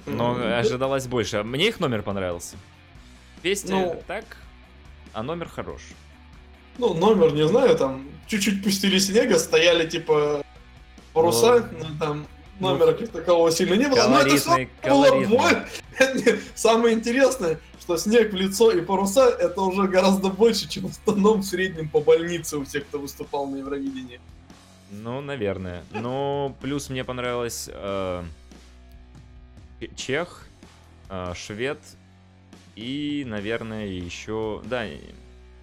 Но 0.06 0.34
ожидалось 0.58 1.08
больше. 1.08 1.44
Мне 1.44 1.68
их 1.68 1.80
номер 1.80 2.02
понравился. 2.02 2.58
Песня 3.42 3.76
ну, 3.76 4.04
так, 4.08 4.38
а 5.14 5.24
номер 5.24 5.48
хорош. 5.48 5.82
Ну, 6.82 6.96
номер, 6.96 7.32
не 7.32 7.48
знаю, 7.48 7.78
там 7.78 8.10
чуть-чуть 8.26 8.64
пустили 8.64 8.98
снега, 8.98 9.38
стояли 9.38 9.88
типа 9.88 10.44
паруса, 11.14 11.70
но, 11.72 11.88
ну, 11.88 12.00
там 12.00 12.28
ну, 12.60 12.70
номера 12.70 12.94
как 12.94 13.10
такового 13.10 13.52
сильно 13.52 13.76
не 13.76 13.88
было. 13.88 14.08
Но 14.08 14.22
это 14.22 14.36
все 14.36 14.68
было 14.84 15.68
Самое 16.56 16.96
интересное, 16.96 17.60
что 17.80 17.98
снег 17.98 18.34
в 18.34 18.36
лицо 18.36 18.72
и 18.72 18.82
паруса 18.82 19.30
это 19.30 19.62
уже 19.62 19.88
гораздо 19.88 20.30
больше, 20.30 20.68
чем 20.68 20.88
в 20.88 20.90
остальном 20.90 21.42
в 21.42 21.46
среднем 21.46 21.88
по 21.88 22.00
больнице 22.00 22.58
у 22.58 22.66
всех, 22.66 22.88
кто 22.88 22.98
выступал 22.98 23.46
на 23.46 23.58
Евровидении. 23.58 24.20
Ну, 24.90 25.22
наверное. 25.22 25.84
Ну, 25.92 26.56
плюс 26.62 26.90
мне 26.90 27.04
понравилось 27.04 27.70
э, 27.72 28.24
чех, 29.96 30.48
э, 31.10 31.34
швед 31.36 31.78
и, 32.76 33.24
наверное, 33.28 33.86
еще... 33.86 34.64
Да, 34.66 34.84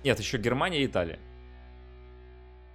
нет, 0.09 0.19
еще 0.21 0.39
Германия 0.39 0.81
и 0.83 0.87
Италия. 0.87 1.19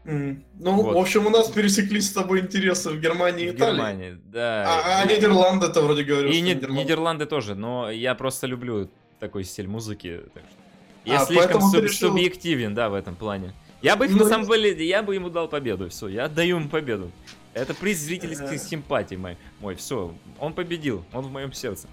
Mm. 0.06 0.44
Ну, 0.60 0.82
вот. 0.84 0.94
в 0.94 0.98
общем, 1.00 1.26
у 1.26 1.32
нас 1.32 1.50
пересеклись 1.50 2.10
с 2.10 2.14
тобой 2.14 2.42
интересы 2.42 2.92
в 2.92 3.00
Германии 3.00 3.48
и 3.48 3.52
в 3.52 3.56
Италии. 3.56 3.76
Германии, 3.76 4.18
да. 4.26 4.66
А, 4.68 5.02
а 5.02 5.06
Нидерланды 5.08 5.66
это 5.66 5.82
вроде 5.82 6.04
говорил. 6.04 6.32
И 6.32 6.42
не, 6.42 6.54
Нидерланды. 6.54 6.84
Нидерланды 6.84 7.26
тоже, 7.26 7.56
но 7.56 7.90
я 7.90 8.14
просто 8.14 8.46
люблю 8.46 8.88
такой 9.20 9.46
стиль 9.46 9.68
музыки. 9.68 10.22
Так 10.36 10.44
что... 10.44 10.58
Я 11.06 11.22
а, 11.22 11.26
слишком 11.26 11.62
суб- 11.62 11.82
решил... 11.82 12.10
субъективен, 12.10 12.76
да, 12.76 12.90
в 12.90 12.94
этом 12.94 13.16
плане. 13.16 13.54
Я 13.82 13.96
бы 13.96 14.06
их 14.06 14.12
ну, 14.12 14.20
на 14.20 14.26
самом 14.30 14.48
деле, 14.48 14.86
я 14.86 15.02
бы 15.02 15.16
ему 15.16 15.30
дал 15.30 15.48
победу, 15.48 15.90
все, 15.90 16.08
я 16.08 16.26
отдаю 16.26 16.58
ему 16.58 16.70
победу. 16.70 17.12
Это 17.56 17.74
приз 17.74 17.98
зрительских 17.98 18.60
симпатий 18.60 19.18
мой, 19.18 19.38
мой, 19.60 19.74
все, 19.76 20.14
он 20.40 20.54
победил, 20.54 21.04
он 21.12 21.26
в 21.26 21.32
моем 21.32 21.52
сердце. 21.52 21.88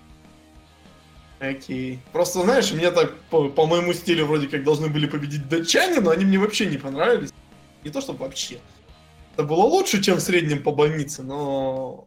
Окей. 1.40 1.98
Просто, 2.12 2.42
знаешь, 2.42 2.70
мне 2.70 2.90
так 2.90 3.16
по, 3.30 3.48
по 3.48 3.66
моему 3.66 3.94
стилю 3.94 4.26
вроде 4.26 4.46
как 4.46 4.62
должны 4.62 4.88
были 4.88 5.06
победить 5.06 5.48
датчане, 5.48 6.00
но 6.00 6.10
они 6.10 6.26
мне 6.26 6.38
вообще 6.38 6.66
не 6.66 6.76
понравились. 6.76 7.32
Не 7.82 7.90
то 7.90 8.02
чтобы 8.02 8.20
вообще. 8.20 8.60
Это 9.32 9.44
было 9.44 9.62
лучше, 9.62 10.02
чем 10.02 10.16
в 10.16 10.20
среднем 10.20 10.62
по 10.62 10.70
больнице, 10.70 11.22
но 11.22 12.04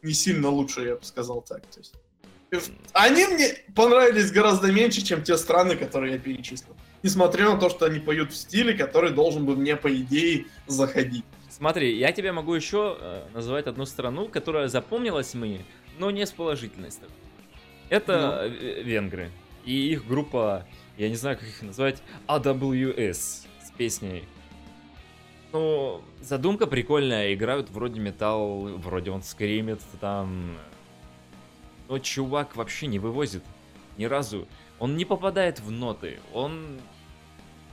не 0.00 0.14
сильно 0.14 0.48
лучше, 0.48 0.80
я 0.80 0.96
бы 0.96 1.04
сказал 1.04 1.42
так. 1.42 1.62
То 1.66 1.80
есть, 1.80 2.72
они 2.94 3.26
мне 3.26 3.58
понравились 3.74 4.30
гораздо 4.30 4.72
меньше, 4.72 5.02
чем 5.02 5.22
те 5.22 5.36
страны, 5.36 5.76
которые 5.76 6.14
я 6.14 6.18
перечислил. 6.18 6.74
Несмотря 7.02 7.50
на 7.50 7.58
то, 7.58 7.68
что 7.68 7.84
они 7.84 8.00
поют 8.00 8.32
в 8.32 8.36
стиле, 8.36 8.72
который 8.72 9.10
должен 9.10 9.44
бы 9.44 9.54
мне, 9.54 9.76
по 9.76 9.94
идее, 9.94 10.46
заходить. 10.66 11.24
Смотри, 11.50 11.98
я 11.98 12.10
тебе 12.12 12.32
могу 12.32 12.54
еще 12.54 12.96
э, 12.98 13.26
назвать 13.34 13.66
одну 13.66 13.84
страну, 13.84 14.28
которая 14.28 14.68
запомнилась 14.68 15.34
мне, 15.34 15.64
но 15.98 16.10
не 16.10 16.24
с 16.24 16.30
положительной 16.30 16.90
стороны. 16.90 17.14
Это 17.88 18.48
ну. 18.48 18.82
венгры. 18.82 19.30
И 19.64 19.92
их 19.92 20.06
группа, 20.06 20.66
я 20.96 21.08
не 21.08 21.16
знаю, 21.16 21.38
как 21.38 21.48
их 21.48 21.62
назвать, 21.62 22.02
AWS 22.26 23.46
с 23.62 23.70
песней 23.76 24.24
ну, 25.54 26.02
задумка 26.20 26.66
прикольная. 26.66 27.32
Играют 27.32 27.70
вроде 27.70 28.00
металл, 28.00 28.76
вроде 28.76 29.12
он 29.12 29.22
скримит 29.22 29.80
там. 30.00 30.58
Но 31.88 32.00
чувак 32.00 32.56
вообще 32.56 32.88
не 32.88 32.98
вывозит 32.98 33.44
ни 33.96 34.04
разу. 34.04 34.48
Он 34.80 34.96
не 34.96 35.04
попадает 35.04 35.60
в 35.60 35.70
ноты. 35.70 36.18
Он... 36.32 36.80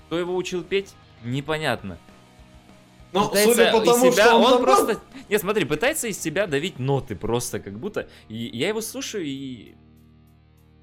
Кто 0.06 0.20
его 0.20 0.36
учил 0.36 0.64
петь, 0.64 0.94
непонятно. 1.24 1.98
Но 3.14 3.30
пытается 3.30 3.54
судя 3.56 3.72
по 3.72 3.82
тому, 3.84 4.12
себя, 4.12 4.26
что 4.26 4.36
он, 4.36 4.54
он 4.54 4.62
просто... 4.62 5.02
Нет, 5.28 5.42
смотри, 5.42 5.66
пытается 5.66 6.08
из 6.08 6.20
себя 6.20 6.46
давить 6.46 6.78
ноты 6.78 7.16
просто, 7.16 7.60
как 7.60 7.80
будто... 7.80 8.08
И 8.28 8.52
я 8.54 8.68
его 8.68 8.82
слушаю, 8.82 9.26
и... 9.26 9.74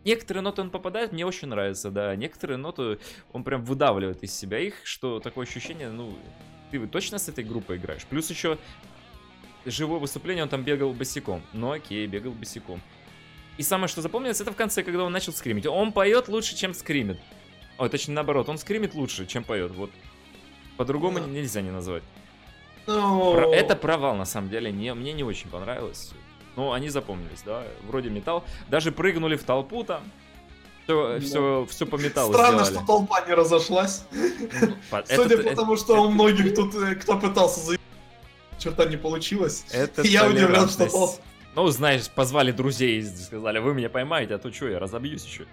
Некоторые 0.09 0.43
ноты 0.43 0.63
он 0.63 0.71
попадает, 0.71 1.13
мне 1.13 1.27
очень 1.27 1.49
нравится, 1.49 1.91
да. 1.91 2.17
Некоторые 2.17 2.57
ноты 2.57 2.99
он 3.31 3.45
прям 3.45 3.63
выдавливает 3.63 4.23
из 4.23 4.35
себя 4.35 4.59
их, 4.59 4.75
что 4.85 5.21
такое 5.21 5.47
ощущение, 5.47 5.91
ну, 5.91 6.17
ты 6.71 6.87
точно 6.87 7.19
с 7.19 7.29
этой 7.29 7.45
группой 7.45 7.77
играешь? 7.77 8.07
Плюс 8.07 8.31
еще 8.31 8.57
живое 9.67 9.99
выступление, 9.99 10.45
он 10.45 10.49
там 10.49 10.63
бегал 10.63 10.95
босиком. 10.95 11.43
Ну 11.53 11.73
окей, 11.73 12.07
бегал 12.07 12.33
босиком. 12.33 12.81
И 13.59 13.63
самое, 13.63 13.89
что 13.89 14.01
запомнилось, 14.01 14.41
это 14.41 14.51
в 14.51 14.57
конце, 14.57 14.83
когда 14.83 15.05
он 15.05 15.13
начал 15.13 15.35
скримить. 15.35 15.67
Он 15.67 15.93
поет 15.93 16.29
лучше, 16.29 16.57
чем 16.57 16.73
скримит. 16.73 17.21
Ой, 17.77 17.91
точнее 17.91 18.15
наоборот, 18.15 18.49
он 18.49 18.57
скримит 18.57 18.95
лучше, 18.95 19.27
чем 19.27 19.45
поет. 19.45 19.73
Вот. 19.73 19.91
По-другому 20.79 21.19
нельзя 21.19 21.61
не 21.61 21.71
назвать. 21.71 22.03
Но... 22.87 23.35
Ну. 23.35 23.53
Это 23.53 23.77
провал, 23.77 24.17
на 24.17 24.25
самом 24.25 24.49
деле. 24.49 24.73
Не, 24.73 24.95
мне 24.95 25.13
не 25.13 25.23
очень 25.23 25.51
понравилось. 25.51 26.15
Но 26.57 26.73
они 26.73 26.89
запомнились, 26.89 27.43
да. 27.45 27.63
Вроде 27.87 28.11
металл. 28.11 28.45
Даже 28.69 28.93
прыгнули 28.93 29.37
в 29.37 29.45
толпу 29.45 29.85
там. 29.85 30.03
Все, 30.85 31.19
да. 31.19 31.21
все, 31.21 31.67
все 31.69 31.87
по 31.87 31.97
металлу 31.97 32.33
Странно, 32.33 32.65
сделали. 32.65 32.75
что 32.77 32.87
толпа 32.87 33.21
не 33.27 33.35
разошлась. 33.35 34.05
Ну, 34.11 35.03
Судя 35.07 35.37
по 35.39 35.55
тому, 35.55 35.77
что 35.77 36.03
у 36.03 36.11
многих 36.11 36.55
тут, 36.55 36.75
э, 36.77 36.95
кто 36.95 37.19
пытался 37.19 37.61
заебать, 37.61 37.85
черта 38.59 38.87
не 38.87 38.97
получилось. 38.97 39.67
Это 39.71 40.03
Я 40.03 40.27
удивлен, 40.27 40.69
что 40.69 40.91
толпа... 40.91 41.13
Ну, 41.55 41.67
знаешь, 41.69 42.09
позвали 42.09 42.53
друзей 42.53 43.01
и 43.01 43.03
сказали, 43.03 43.59
вы 43.59 43.75
меня 43.75 43.91
поймаете, 43.91 44.35
а 44.35 44.39
то 44.39 44.53
что, 44.53 44.69
я 44.69 44.79
разобьюсь 44.79 45.25
еще. 45.25 45.45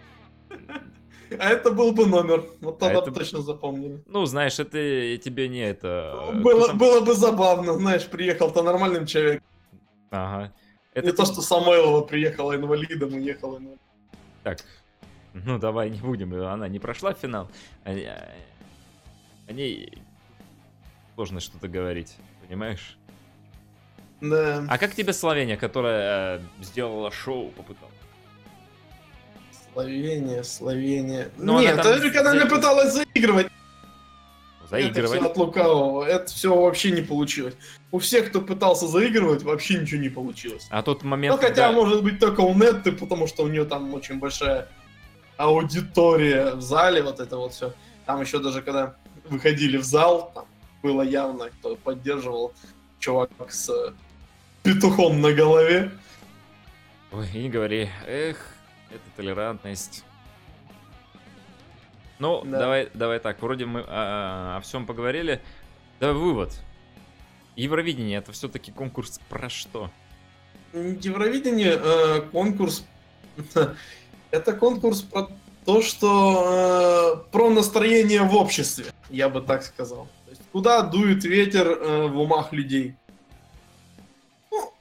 А 1.39 1.49
это 1.49 1.71
был 1.71 1.91
бы 1.91 2.05
номер. 2.05 2.45
Вот 2.61 2.79
тогда 2.79 2.99
а 2.99 3.11
точно 3.11 3.41
запомнили. 3.41 4.03
Ну, 4.07 4.25
знаешь, 4.25 4.59
это 4.59 4.77
тебе 5.17 5.47
не 5.49 5.67
это... 5.67 6.31
Было, 6.35 6.67
там... 6.67 6.77
было 6.77 7.01
бы 7.01 7.13
забавно, 7.13 7.73
знаешь, 7.73 8.05
приехал-то 8.05 8.61
нормальным 8.63 9.05
человеком. 9.05 9.45
Ага. 10.11 10.53
Это 10.95 11.07
не 11.07 11.13
то, 11.13 11.25
что 11.25 11.41
Самойлова 11.41 12.01
приехала 12.01 12.55
инвалидом, 12.55 13.13
уехала 13.13 13.57
инвалидом. 13.57 13.79
Так, 14.43 14.59
ну 15.33 15.59
давай 15.59 15.89
не 15.89 15.99
будем, 15.99 16.33
она 16.33 16.67
не 16.69 16.79
прошла 16.79 17.13
в 17.13 17.19
финал. 17.19 17.51
О 17.83 19.51
ней 19.51 20.01
сложно 21.15 21.41
что-то 21.41 21.67
говорить, 21.67 22.15
понимаешь? 22.47 22.97
Да. 24.21 24.65
А 24.69 24.77
как 24.77 24.95
тебе 24.95 25.11
Словения, 25.11 25.57
которая 25.57 26.39
э, 26.39 26.41
сделала 26.63 27.11
шоу, 27.11 27.49
попыталась? 27.49 27.93
Словения, 29.73 30.43
Словения. 30.43 31.29
Но 31.37 31.59
Нет, 31.59 31.73
она, 31.73 31.83
там... 31.83 32.27
она 32.27 32.43
не 32.43 32.49
пыталась 32.49 32.93
заигрывать. 32.93 33.47
Заигрывать. 34.69 35.11
Это 35.11 35.21
все 35.21 35.31
от 35.31 35.37
лукавого. 35.37 36.03
Это 36.03 36.27
все 36.27 36.55
вообще 36.55 36.91
не 36.91 37.01
получилось. 37.01 37.55
У 37.91 37.99
всех, 37.99 38.29
кто 38.29 38.41
пытался 38.41 38.87
заигрывать, 38.87 39.43
вообще 39.43 39.79
ничего 39.79 40.01
не 40.01 40.09
получилось. 40.09 40.67
А 40.69 40.81
тот 40.81 41.03
момент. 41.03 41.35
Ну, 41.35 41.41
хотя, 41.41 41.67
да... 41.67 41.71
может 41.71 42.03
быть, 42.03 42.19
только 42.19 42.41
у 42.41 42.53
Нетты, 42.53 42.91
потому 42.91 43.27
что 43.27 43.43
у 43.43 43.47
нее 43.47 43.65
там 43.65 43.93
очень 43.93 44.19
большая 44.19 44.67
аудитория 45.37 46.55
в 46.55 46.61
зале, 46.61 47.03
вот 47.03 47.19
это 47.19 47.37
вот 47.37 47.53
все. 47.53 47.73
Там 48.05 48.21
еще 48.21 48.39
даже 48.39 48.61
когда 48.61 48.95
выходили 49.29 49.77
в 49.77 49.83
зал, 49.83 50.31
там 50.33 50.45
было 50.81 51.01
явно, 51.01 51.49
кто 51.49 51.75
поддерживал 51.75 52.53
чувак 52.99 53.29
с 53.49 53.93
петухом 54.63 55.21
на 55.21 55.31
голове. 55.33 55.91
Ой, 57.11 57.29
не 57.33 57.49
говори. 57.49 57.89
Эх, 58.07 58.37
это 58.89 59.03
толерантность. 59.15 60.03
Ну, 62.19 62.43
да. 62.45 62.59
давай, 62.59 62.89
давай 62.93 63.19
так, 63.19 63.41
вроде 63.41 63.65
мы 63.65 63.81
о, 63.81 64.57
о 64.57 64.61
всем 64.61 64.85
поговорили. 64.85 65.41
Давай 65.99 66.15
вывод. 66.15 66.53
Евровидение 67.55 68.17
это 68.17 68.31
все-таки 68.31 68.71
конкурс 68.71 69.19
про 69.29 69.49
что? 69.49 69.89
Евровидение 70.73 71.79
э, 71.81 72.21
конкурс 72.31 72.85
Это 74.31 74.53
конкурс 74.53 75.01
про 75.01 75.29
то, 75.65 75.81
что 75.81 77.23
э, 77.25 77.31
про 77.31 77.49
настроение 77.49 78.21
в 78.21 78.35
обществе, 78.35 78.85
я 79.09 79.29
бы 79.29 79.41
так 79.41 79.63
сказал. 79.63 80.07
То 80.25 80.31
есть, 80.31 80.41
куда 80.51 80.81
дует 80.81 81.23
ветер 81.23 81.67
э, 81.67 82.07
в 82.07 82.19
умах 82.19 82.51
людей. 82.51 82.95
Ну, 84.51 84.73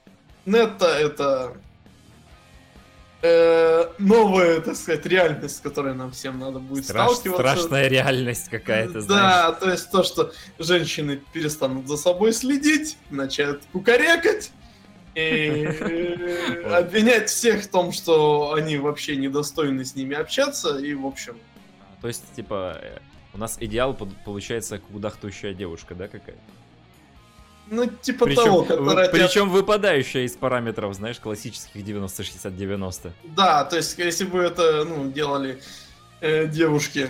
Нетта 0.45 0.87
это 0.87 1.57
э, 3.25 3.87
новая, 3.99 4.61
так 4.61 4.77
сказать, 4.77 5.07
реальность, 5.07 5.57
с 5.57 5.61
которой 5.61 5.95
нам 5.95 6.13
всем 6.13 6.39
надо 6.39 6.59
будет 6.59 6.85
Страш, 6.85 7.13
сталкиваться. 7.13 7.43
Страшная 7.43 7.89
реальность 7.89 8.49
какая-то, 8.51 9.01
знаешь. 9.01 9.09
Да, 9.09 9.53
то 9.53 9.71
есть 9.71 9.91
то, 9.91 10.03
что 10.03 10.33
женщины 10.59 11.21
перестанут 11.33 11.89
за 11.89 11.97
собой 11.97 12.33
следить, 12.33 12.99
начинают 13.11 13.63
кукарекать, 13.73 14.53
И 15.15 15.21
э, 15.21 16.63
обвинять 16.79 17.31
всех 17.31 17.65
в 17.65 17.69
том, 17.69 17.93
что 17.93 18.53
они 18.53 18.77
вообще 18.77 19.17
недостойны 19.17 19.85
с 19.85 19.95
ними 19.95 20.15
общаться, 20.15 20.79
и 20.79 20.93
в 20.95 21.07
общем... 21.07 21.39
То 22.03 22.09
есть, 22.09 22.25
типа, 22.37 22.79
э, 22.83 22.99
у 23.33 23.39
нас 23.39 23.57
идеал 23.59 23.97
получается 24.25 24.79
кудахтущая 24.79 25.55
девушка, 25.55 25.95
да, 25.95 26.09
какая? 26.09 26.37
Ну, 27.71 27.87
типа 27.87 28.27
того, 28.35 28.63
Причем, 28.63 28.67
которая... 28.67 29.09
тебя- 29.09 29.27
причем 29.27 29.51
выпадающая 29.51 30.23
из 30.23 30.33
параметров, 30.33 30.95
знаешь, 30.95 31.19
классических 31.19 31.77
90-60-90. 31.77 33.13
Да, 33.37 33.65
то 33.65 33.77
есть, 33.77 33.99
если 33.99 34.25
бы 34.25 34.41
это, 34.41 34.85
ну, 34.85 35.11
делали 35.11 35.61
э, 36.21 36.47
девушки... 36.47 37.09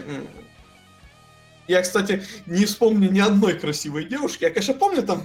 Я, 1.67 1.81
кстати, 1.81 2.23
не 2.45 2.67
вспомню 2.67 3.11
ни 3.11 3.21
одной 3.21 3.55
красивой 3.55 4.05
девушки. 4.05 4.45
Я, 4.45 4.51
конечно, 4.51 4.75
помню, 4.75 5.03
там 5.03 5.25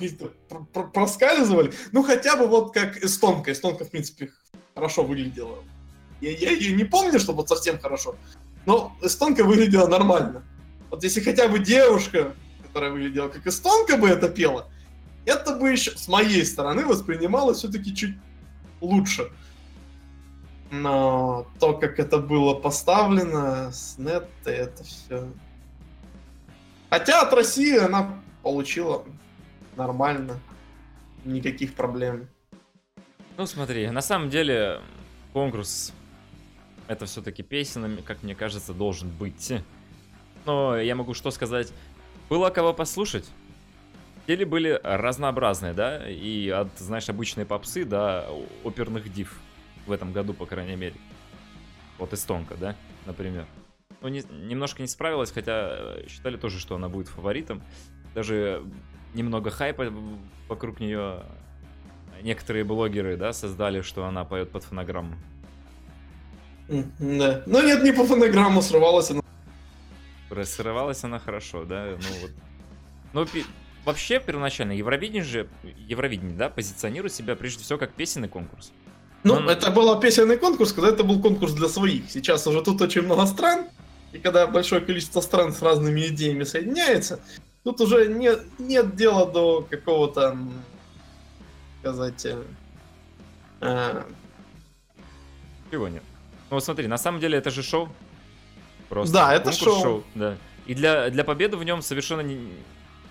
проскальзывали. 0.93 1.73
Ну, 1.91 2.01
хотя 2.01 2.37
бы 2.37 2.47
вот 2.47 2.73
как 2.73 2.97
эстонка. 3.03 3.51
Эстонка, 3.51 3.83
в 3.83 3.91
принципе, 3.91 4.31
хорошо 4.73 5.03
выглядела. 5.03 5.57
Я, 6.21 6.31
я 6.31 6.51
ее 6.51 6.73
не 6.73 6.85
помню, 6.85 7.19
чтобы 7.19 7.39
вот 7.39 7.49
совсем 7.49 7.77
хорошо. 7.77 8.15
Но 8.65 8.95
эстонка 9.01 9.43
выглядела 9.43 9.87
нормально. 9.87 10.45
Вот 10.89 11.03
если 11.03 11.19
хотя 11.19 11.49
бы 11.49 11.59
девушка, 11.59 12.33
которая 12.65 12.91
выглядела 12.91 13.27
как 13.27 13.45
эстонка 13.45 13.97
бы 13.97 14.07
это 14.07 14.29
пела, 14.29 14.71
это 15.29 15.55
бы 15.55 15.69
еще 15.69 15.91
с 15.91 16.07
моей 16.07 16.45
стороны 16.45 16.85
воспринималось 16.85 17.59
все-таки 17.59 17.95
чуть 17.95 18.15
лучше. 18.81 19.31
Но 20.71 21.47
то, 21.59 21.73
как 21.73 21.99
это 21.99 22.19
было 22.19 22.53
поставлено 22.53 23.71
с 23.71 23.97
нетто, 23.97 24.49
это 24.49 24.83
все... 24.83 25.27
Хотя 26.89 27.21
от 27.21 27.33
России 27.33 27.77
она 27.77 28.21
получила 28.43 29.05
нормально. 29.75 30.39
Никаких 31.25 31.75
проблем. 31.75 32.27
Ну, 33.37 33.45
смотри, 33.45 33.89
на 33.89 34.01
самом 34.01 34.29
деле 34.29 34.81
конкурс 35.33 35.93
это 36.87 37.05
все-таки 37.05 37.43
песенами, 37.43 38.01
как 38.01 38.23
мне 38.23 38.35
кажется, 38.35 38.73
должен 38.73 39.09
быть. 39.09 39.53
Но 40.45 40.77
я 40.77 40.95
могу 40.95 41.13
что 41.13 41.29
сказать? 41.29 41.71
Было 42.29 42.49
кого 42.49 42.73
послушать. 42.73 43.25
Стили 44.29 44.43
были 44.43 44.79
разнообразные, 44.83 45.73
да, 45.73 46.07
и 46.07 46.49
от, 46.49 46.67
знаешь, 46.77 47.09
обычной 47.09 47.47
попсы 47.47 47.83
до 47.83 48.29
оперных 48.63 49.11
див 49.11 49.41
в 49.87 49.91
этом 49.91 50.13
году, 50.13 50.35
по 50.35 50.45
крайней 50.45 50.75
мере. 50.75 50.93
Вот 51.97 52.13
эстонка, 52.13 52.53
да, 52.53 52.75
например. 53.07 53.47
Ну, 54.01 54.07
не- 54.09 54.21
немножко 54.29 54.83
не 54.83 54.87
справилась, 54.87 55.31
хотя 55.31 55.69
э, 55.71 56.05
считали 56.07 56.37
тоже, 56.37 56.59
что 56.59 56.75
она 56.75 56.89
будет 56.89 57.07
фаворитом. 57.07 57.63
Даже 58.13 58.63
немного 59.15 59.49
хайпа 59.49 59.91
вокруг 60.47 60.79
нее 60.79 61.23
некоторые 62.21 62.63
блогеры, 62.65 63.17
да, 63.17 63.33
создали, 63.33 63.81
что 63.81 64.05
она 64.05 64.25
поет 64.25 64.51
под 64.51 64.63
фонограмму. 64.63 65.15
Да. 66.67 67.41
Но 67.47 67.63
нет, 67.63 67.81
не 67.81 67.93
по 67.93 68.05
фонограмму 68.05 68.61
срывалась 68.61 69.09
она. 69.09 69.23
Срывалась 70.45 71.03
она 71.03 71.17
хорошо, 71.17 71.65
да, 71.65 71.97
ну 71.97 72.21
вот. 72.21 72.31
Ну, 73.13 73.25
пи- 73.25 73.45
вообще, 73.85 74.19
первоначально, 74.19 74.73
Евровидение 74.73 75.23
же, 75.23 75.47
Евровидение, 75.77 76.35
да, 76.37 76.49
позиционирует 76.49 77.13
себя 77.13 77.35
прежде 77.35 77.63
всего 77.63 77.77
как 77.79 77.93
песенный 77.93 78.27
конкурс. 78.27 78.71
Ну, 79.23 79.39
Ну, 79.39 79.49
это 79.49 79.71
был 79.71 79.99
песенный 79.99 80.37
конкурс, 80.37 80.73
когда 80.73 80.89
это 80.89 81.03
был 81.03 81.21
конкурс 81.21 81.53
для 81.53 81.67
своих. 81.67 82.09
Сейчас 82.09 82.47
уже 82.47 82.61
тут 82.61 82.81
очень 82.81 83.01
много 83.01 83.25
стран, 83.25 83.65
и 84.11 84.17
когда 84.17 84.47
большое 84.47 84.81
количество 84.81 85.21
стран 85.21 85.53
с 85.53 85.61
разными 85.61 86.07
идеями 86.07 86.43
соединяется, 86.43 87.19
тут 87.63 87.81
уже 87.81 88.07
нет, 88.07 88.43
нет 88.57 88.95
дела 88.95 89.29
до 89.29 89.61
какого-то, 89.69 90.37
сказать, 91.81 92.25
э, 92.25 92.43
э, 93.61 94.03
Чего 95.69 95.87
нет? 95.87 96.03
Ну 96.49 96.55
вот 96.55 96.63
смотри, 96.63 96.87
на 96.87 96.97
самом 96.97 97.19
деле 97.19 97.37
это 97.37 97.51
же 97.51 97.61
шоу. 97.61 97.89
Просто 98.87 99.13
Да, 99.13 99.33
это 99.33 99.51
конкурс 99.51 99.81
шоу. 99.81 100.03
Да. 100.15 100.37
И 100.65 100.73
для, 100.73 101.09
для 101.09 101.23
победы 101.23 101.57
в 101.57 101.63
нем 101.63 101.81
совершенно 101.81 102.21
не, 102.21 102.39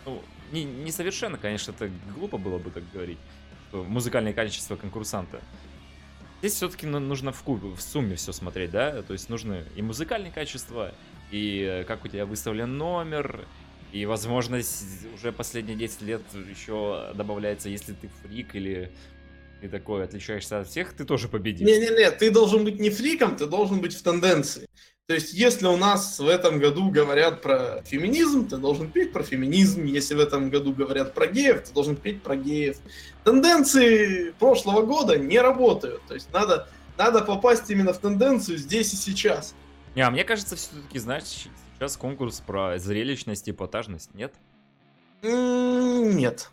ну, 0.07 0.23
не, 0.53 0.65
не 0.65 0.93
совершенно, 0.93 1.39
конечно, 1.39 1.73
это 1.73 1.91
глупо 2.15 2.39
было 2.39 2.59
бы 2.59 2.71
так 2.71 2.83
говорить. 2.93 3.19
что 3.69 3.85
Музыкальное 3.85 4.33
качество 4.33 4.77
конкурсанта. 4.77 5.41
Здесь 6.41 6.55
все-таки 6.55 6.87
нужно 6.87 7.33
в, 7.33 7.43
кубе, 7.43 7.75
в 7.75 7.81
сумме 7.81 8.15
все 8.15 8.33
смотреть, 8.33 8.71
да? 8.71 9.03
То 9.03 9.13
есть 9.13 9.29
нужно 9.29 9.65
и 9.75 9.83
музыкальное 9.83 10.31
качество, 10.31 10.95
и 11.33 11.67
э, 11.69 11.85
как 11.85 12.05
у 12.05 12.09
тебя 12.09 12.27
выставлен 12.27 12.79
номер, 12.79 13.45
и 13.93 14.07
возможность 14.07 14.85
уже 15.15 15.33
последние 15.33 15.77
10 15.77 16.03
лет 16.03 16.23
еще 16.49 17.13
добавляется, 17.15 17.69
если 17.69 17.93
ты 17.93 18.09
фрик 18.23 18.55
или 18.55 18.93
ты 19.61 19.69
такой 19.69 20.05
отличаешься 20.05 20.61
от 20.61 20.69
всех, 20.69 20.93
ты 20.93 21.05
тоже 21.05 21.29
победишь. 21.29 21.67
Не-не-не, 21.67 22.11
ты 22.13 22.31
должен 22.31 22.65
быть 22.65 22.79
не 22.79 22.91
фриком, 22.91 23.37
ты 23.37 23.47
должен 23.47 23.81
быть 23.81 23.95
в 23.95 24.03
тенденции. 24.03 24.69
То 25.09 25.15
есть, 25.15 25.33
если 25.33 25.67
у 25.67 25.79
нас 25.79 26.19
в 26.19 26.29
этом 26.29 26.59
году 26.59 26.91
говорят 26.91 27.41
про 27.41 27.83
феминизм, 27.87 28.47
ты 28.47 28.59
должен 28.59 28.91
петь 28.91 29.11
про 29.11 29.23
феминизм. 29.23 29.85
Если 29.85 30.15
в 30.15 30.21
этом 30.21 30.51
году 30.51 30.75
говорят 30.75 31.15
про 31.15 31.27
геев, 31.27 31.63
ты 31.67 31.73
должен 31.73 31.97
петь 31.97 32.23
про 32.23 32.37
геев. 32.37 32.77
Тенденции 33.25 34.33
прошлого 34.39 34.83
года 34.83 35.19
не 35.19 35.41
работают. 35.41 36.03
То 36.07 36.13
есть, 36.13 36.31
надо, 36.31 36.69
надо 36.99 37.23
попасть 37.23 37.71
именно 37.71 37.95
в 37.95 37.99
тенденцию 37.99 38.59
здесь 38.59 38.93
и 38.93 38.97
сейчас. 38.97 39.55
Не, 39.95 40.03
а 40.03 40.11
мне 40.11 40.25
кажется, 40.25 40.57
все-таки, 40.57 40.99
знаешь, 40.99 41.25
сейчас 41.79 41.97
конкурс 41.97 42.43
про 42.47 42.79
зрелищность 42.79 43.49
и 43.49 43.53
эпатажность, 43.53 44.13
нет? 44.13 44.35
Нет. 45.23 46.51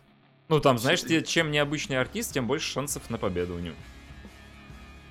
Ну, 0.48 0.60
там, 0.60 0.78
знаешь, 0.78 1.02
чем 1.26 1.50
необычный 1.50 2.00
артист, 2.00 2.32
тем 2.32 2.46
больше 2.46 2.72
шансов 2.72 3.10
на 3.10 3.18
победу 3.18 3.56
у 3.56 3.58
него. 3.58 3.76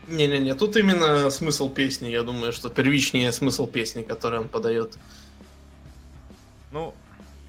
Не-не-не, 0.07 0.53
тут 0.55 0.75
именно 0.77 1.29
смысл 1.29 1.69
песни, 1.69 2.09
я 2.09 2.23
думаю, 2.23 2.51
что 2.53 2.69
первичнее 2.69 3.31
смысл 3.31 3.65
песни, 3.67 4.03
который 4.03 4.39
он 4.39 4.47
подает. 4.49 4.97
Ну, 6.71 6.93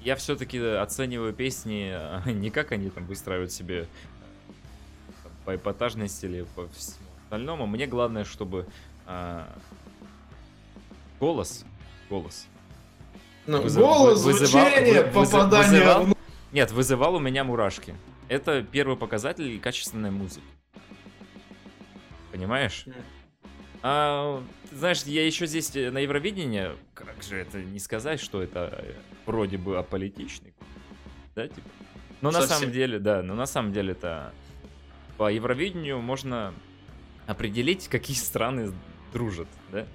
я 0.01 0.15
все-таки 0.15 0.59
оцениваю 0.59 1.33
песни 1.33 1.91
а, 1.93 2.23
не 2.25 2.49
как 2.49 2.71
они 2.71 2.89
там 2.89 3.05
выстраивают 3.05 3.51
себе 3.51 3.81
э, 3.81 3.85
там, 5.23 5.31
по 5.45 5.55
эпатажности 5.55 6.25
или 6.25 6.45
по 6.55 6.67
всему 6.69 7.07
остальному. 7.23 7.67
Мне 7.67 7.87
главное, 7.87 8.23
чтобы 8.23 8.65
а, 9.05 9.47
голос, 11.19 11.63
голос. 12.09 12.47
Ну, 13.45 13.61
Вызыв- 13.61 13.81
голос, 13.81 14.23
вы- 14.23 14.33
вызывал- 14.33 14.65
звучание, 14.69 15.03
вы- 15.03 15.11
попадание 15.25 15.79
вызывал? 15.81 16.07
Нет, 16.51 16.71
вызывал 16.71 17.15
у 17.15 17.19
меня 17.19 17.43
мурашки. 17.43 17.93
Это 18.29 18.61
первый 18.63 18.97
показатель 18.97 19.59
качественной 19.59 20.11
музыки. 20.11 20.43
Понимаешь? 22.31 22.85
А, 23.83 24.43
знаешь, 24.71 25.03
я 25.03 25.25
еще 25.25 25.45
здесь 25.45 25.75
э, 25.75 25.91
на 25.91 25.99
Евровидении, 25.99 26.69
как 26.93 27.21
же 27.23 27.37
это 27.37 27.61
не 27.61 27.79
сказать, 27.79 28.19
что 28.19 28.41
это 28.41 28.73
э, 28.83 28.93
вроде 29.25 29.57
бы 29.57 29.77
аполитичный, 29.77 30.53
да, 31.35 31.47
типа. 31.47 31.67
Но 32.21 32.31
на 32.31 32.41
самом 32.41 32.71
деле, 32.71 32.97
да, 32.99 33.21
но 33.21 33.35
на 33.35 33.45
самом 33.45 33.71
деле 33.71 33.91
это 33.91 34.33
по 35.17 35.29
Евровидению 35.31 35.99
можно 36.01 36.53
определить, 37.27 37.87
какие 37.87 38.17
страны 38.17 38.73
дружат, 39.13 39.47
да. 39.71 39.85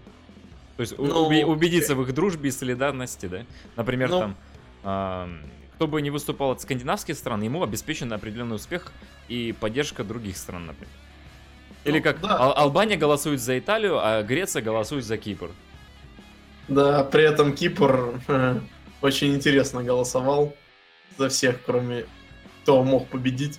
То 0.76 0.80
есть 0.80 0.96
Ну, 0.96 1.26
убе- 1.28 1.44
убедиться 1.44 1.94
в 1.96 2.02
их 2.02 2.14
дружбе 2.14 2.48
и 2.48 2.52
солидарности, 2.52 3.26
да. 3.26 3.44
Например, 3.76 4.08
Ну. 4.10 4.18
там, 4.20 4.36
ам, 4.84 5.40
кто 5.74 5.86
бы 5.88 6.00
не 6.00 6.10
выступал 6.10 6.52
от 6.52 6.60
скандинавских 6.62 7.16
стран, 7.16 7.42
ему 7.42 7.62
обеспечен 7.62 8.12
определенный 8.12 8.56
успех 8.56 8.92
и 9.28 9.52
поддержка 9.58 10.04
других 10.04 10.36
стран, 10.36 10.66
например. 10.66 10.92
Или 11.84 11.98
Ну, 11.98 12.02
как 12.02 12.20
да. 12.20 12.36
Ал- 12.38 12.56
Албания 12.56 12.96
голосует 12.96 13.40
за 13.40 13.58
Италию, 13.58 13.98
а 13.98 14.22
Греция 14.22 14.62
голосует 14.62 15.04
за 15.04 15.16
Кипр. 15.16 15.50
Да, 16.68 17.04
при 17.04 17.24
этом 17.24 17.54
Кипр 17.54 18.20
э, 18.28 18.60
очень 19.00 19.34
интересно 19.34 19.82
голосовал 19.82 20.54
за 21.18 21.28
всех, 21.28 21.60
кроме 21.66 22.06
кто 22.62 22.82
мог 22.84 23.08
победить. 23.08 23.58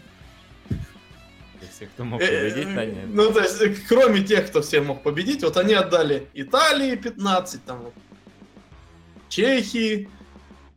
Всех, 1.71 1.89
кто 1.91 2.03
мог 2.05 2.21
победить, 2.21 2.73
да, 2.73 2.85
нет. 2.85 3.05
Ну, 3.07 3.31
то 3.31 3.41
есть, 3.41 3.87
кроме 3.87 4.21
тех, 4.23 4.47
кто 4.47 4.61
всем 4.61 4.85
мог 4.85 5.03
победить, 5.03 5.43
вот 5.43 5.57
они 5.57 5.73
отдали 5.73 6.27
Италии 6.33 6.95
15, 6.95 7.65
там, 7.65 7.91
Чехии, 9.27 10.07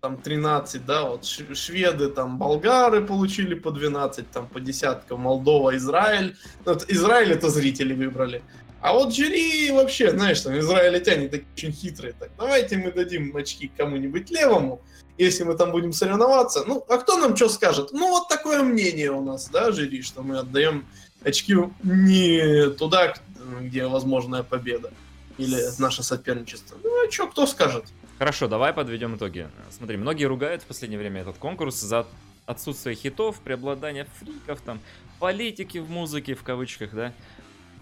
там 0.07 0.17
13, 0.19 0.87
да, 0.87 1.03
вот 1.03 1.25
шведы, 1.25 2.09
там, 2.09 2.39
болгары 2.39 3.05
получили 3.05 3.55
по 3.55 3.73
12, 3.73 4.31
там, 4.31 4.47
по 4.47 4.61
десяткам, 4.61 5.23
Молдова, 5.23 5.77
Израиль. 5.77 6.37
Ну, 6.65 6.75
вот 6.75 6.85
Израиль 6.89 7.33
это 7.33 7.51
зрители 7.51 7.93
выбрали. 7.93 8.41
А 8.81 8.93
вот 8.93 9.13
жюри 9.13 9.73
вообще, 9.73 10.13
знаешь, 10.13 10.41
там, 10.43 10.57
израильтяне 10.61 11.29
такие 11.29 11.49
очень 11.57 11.73
хитрые. 11.73 12.13
Так, 12.13 12.31
давайте 12.39 12.77
мы 12.77 12.93
дадим 12.93 13.37
очки 13.37 13.69
кому-нибудь 13.77 14.31
левому, 14.31 14.81
если 15.19 15.43
мы 15.43 15.57
там 15.57 15.73
будем 15.73 15.93
соревноваться. 15.93 16.63
Ну, 16.65 16.85
а 16.89 16.99
кто 16.99 17.17
нам 17.17 17.35
что 17.35 17.49
скажет? 17.49 17.89
Ну, 17.91 18.11
вот 18.11 18.29
такое 18.29 18.63
мнение 18.63 19.11
у 19.11 19.25
нас, 19.25 19.49
да, 19.49 19.73
жюри, 19.73 20.03
что 20.03 20.23
мы 20.23 20.39
отдаем 20.39 20.87
очки 21.25 21.57
не 21.83 22.71
туда, 22.71 23.15
где 23.61 23.89
возможная 23.89 24.45
победа. 24.45 24.93
Или 25.37 25.61
наше 25.79 26.05
соперничество. 26.05 26.79
Ну, 26.85 26.91
а 27.05 27.11
что, 27.11 27.27
кто 27.27 27.45
скажет? 27.47 27.87
Хорошо, 28.19 28.49
давай 28.49 28.73
подведем 28.73 29.17
итоги. 29.17 29.47
Смотри, 29.71 29.99
многие 29.99 30.25
ругают 30.25 30.63
в 30.63 30.67
последнее 30.67 30.99
время 30.99 31.21
этот 31.21 31.37
конкурс 31.37 31.79
за 31.79 32.07
отсутствие 32.47 32.97
хитов, 32.97 33.41
преобладание 33.41 34.07
фриков, 34.19 34.63
там, 34.63 34.81
политики 35.19 35.77
в 35.77 35.91
музыке, 35.91 36.35
в 36.35 36.43
кавычках, 36.43 36.95
да, 36.95 37.13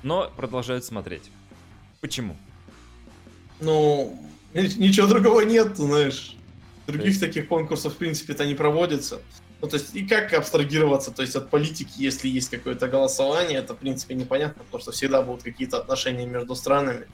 но 0.02 0.32
продолжают 0.36 0.84
смотреть. 0.84 1.30
Почему? 2.00 2.36
Ну, 3.60 4.18
ничего 4.52 5.06
другого 5.06 5.42
нет, 5.42 5.76
знаешь. 5.76 6.36
Других 6.88 7.08
есть... 7.08 7.20
таких 7.20 7.46
конкурсов, 7.46 7.94
в 7.94 7.96
принципе-то 7.96 8.44
не 8.44 8.54
проводится. 8.54 9.20
Ну, 9.60 9.68
то 9.68 9.76
есть, 9.76 9.94
и 9.94 10.04
как 10.04 10.32
абстрагироваться, 10.32 11.12
то 11.12 11.22
есть, 11.22 11.36
от 11.36 11.48
политики, 11.48 11.92
если 11.96 12.28
есть 12.28 12.50
какое-то 12.50 12.88
голосование, 12.88 13.60
это, 13.60 13.74
в 13.74 13.78
принципе, 13.78 14.14
непонятно, 14.14 14.64
потому 14.64 14.82
что 14.82 14.90
всегда 14.90 15.22
будут 15.22 15.44
какие-то 15.44 15.78
отношения 15.78 16.26
между 16.26 16.56
странами, 16.56 17.06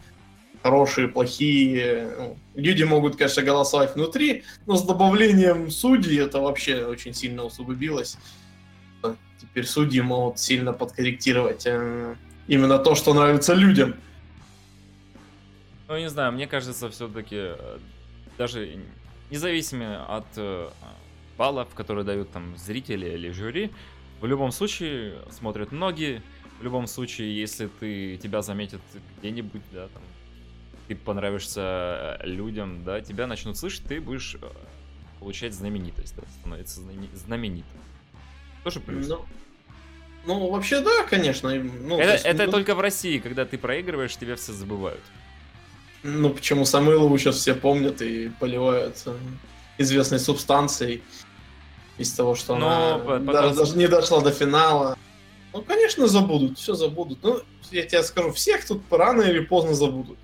хорошие, 0.62 1.08
плохие. 1.08 2.14
Ну, 2.18 2.38
люди 2.54 2.82
могут, 2.82 3.16
конечно, 3.16 3.42
голосовать 3.42 3.94
внутри, 3.94 4.44
но 4.66 4.76
с 4.76 4.82
добавлением 4.82 5.70
судей 5.70 6.20
это 6.20 6.40
вообще 6.40 6.84
очень 6.84 7.14
сильно 7.14 7.44
усугубилось. 7.44 8.18
Теперь 9.38 9.66
судьи 9.66 10.00
могут 10.00 10.38
сильно 10.38 10.72
подкорректировать 10.72 11.66
э, 11.66 12.14
именно 12.46 12.78
то, 12.78 12.94
что 12.94 13.14
нравится 13.14 13.54
людям. 13.54 13.94
Ну, 15.88 15.98
не 15.98 16.10
знаю, 16.10 16.32
мне 16.32 16.46
кажется, 16.46 16.90
все-таки 16.90 17.36
э, 17.36 17.78
даже 18.36 18.78
независимо 19.30 20.04
от 20.04 20.26
э, 20.36 20.68
баллов, 21.38 21.68
которые 21.74 22.04
дают 22.04 22.30
там 22.30 22.54
зрители 22.58 23.06
или 23.06 23.30
жюри, 23.30 23.70
в 24.20 24.26
любом 24.26 24.52
случае 24.52 25.14
смотрят 25.30 25.72
многие. 25.72 26.22
В 26.60 26.62
любом 26.62 26.86
случае, 26.86 27.40
если 27.40 27.68
ты 27.80 28.18
тебя 28.18 28.42
заметят 28.42 28.82
где-нибудь, 29.18 29.62
да, 29.72 29.88
там, 29.88 30.02
ты 30.88 30.96
понравишься 30.96 32.18
э, 32.20 32.26
людям, 32.26 32.82
да, 32.84 33.00
тебя 33.00 33.26
начнут 33.26 33.56
слышать, 33.56 33.84
ты 33.84 34.00
будешь 34.00 34.36
э, 34.40 34.46
получать 35.20 35.54
знаменитость, 35.54 36.16
да, 36.16 36.22
становиться 36.40 36.80
знаменитым. 37.14 37.80
Тоже 38.64 38.80
плюс. 38.80 39.06
Ну, 39.06 39.24
ну, 40.26 40.50
вообще, 40.50 40.80
да, 40.80 41.04
конечно. 41.04 41.54
Ну, 41.54 41.98
это 41.98 42.12
есть, 42.12 42.24
это 42.24 42.46
ну... 42.46 42.52
только 42.52 42.74
в 42.74 42.80
России, 42.80 43.18
когда 43.18 43.44
ты 43.44 43.56
проигрываешь, 43.56 44.16
тебя 44.16 44.36
все 44.36 44.52
забывают. 44.52 45.00
Ну, 46.02 46.30
почему 46.30 46.64
Самойлову 46.64 47.16
сейчас 47.18 47.36
все 47.36 47.54
помнят 47.54 48.02
и 48.02 48.30
поливают 48.40 48.96
известной 49.78 50.18
субстанцией 50.18 51.02
из 51.98 52.12
того, 52.12 52.34
что 52.34 52.56
Но 52.56 52.94
она 52.94 53.20
потом... 53.20 53.54
даже 53.54 53.76
не 53.76 53.86
дошла 53.86 54.20
до 54.20 54.30
финала. 54.30 54.96
Ну, 55.52 55.62
конечно, 55.62 56.06
забудут, 56.06 56.58
все 56.58 56.74
забудут. 56.74 57.18
Ну, 57.22 57.40
я 57.70 57.82
тебе 57.84 58.02
скажу, 58.02 58.32
всех 58.32 58.66
тут 58.66 58.82
рано 58.90 59.22
или 59.22 59.40
поздно 59.40 59.74
забудут. 59.74 60.18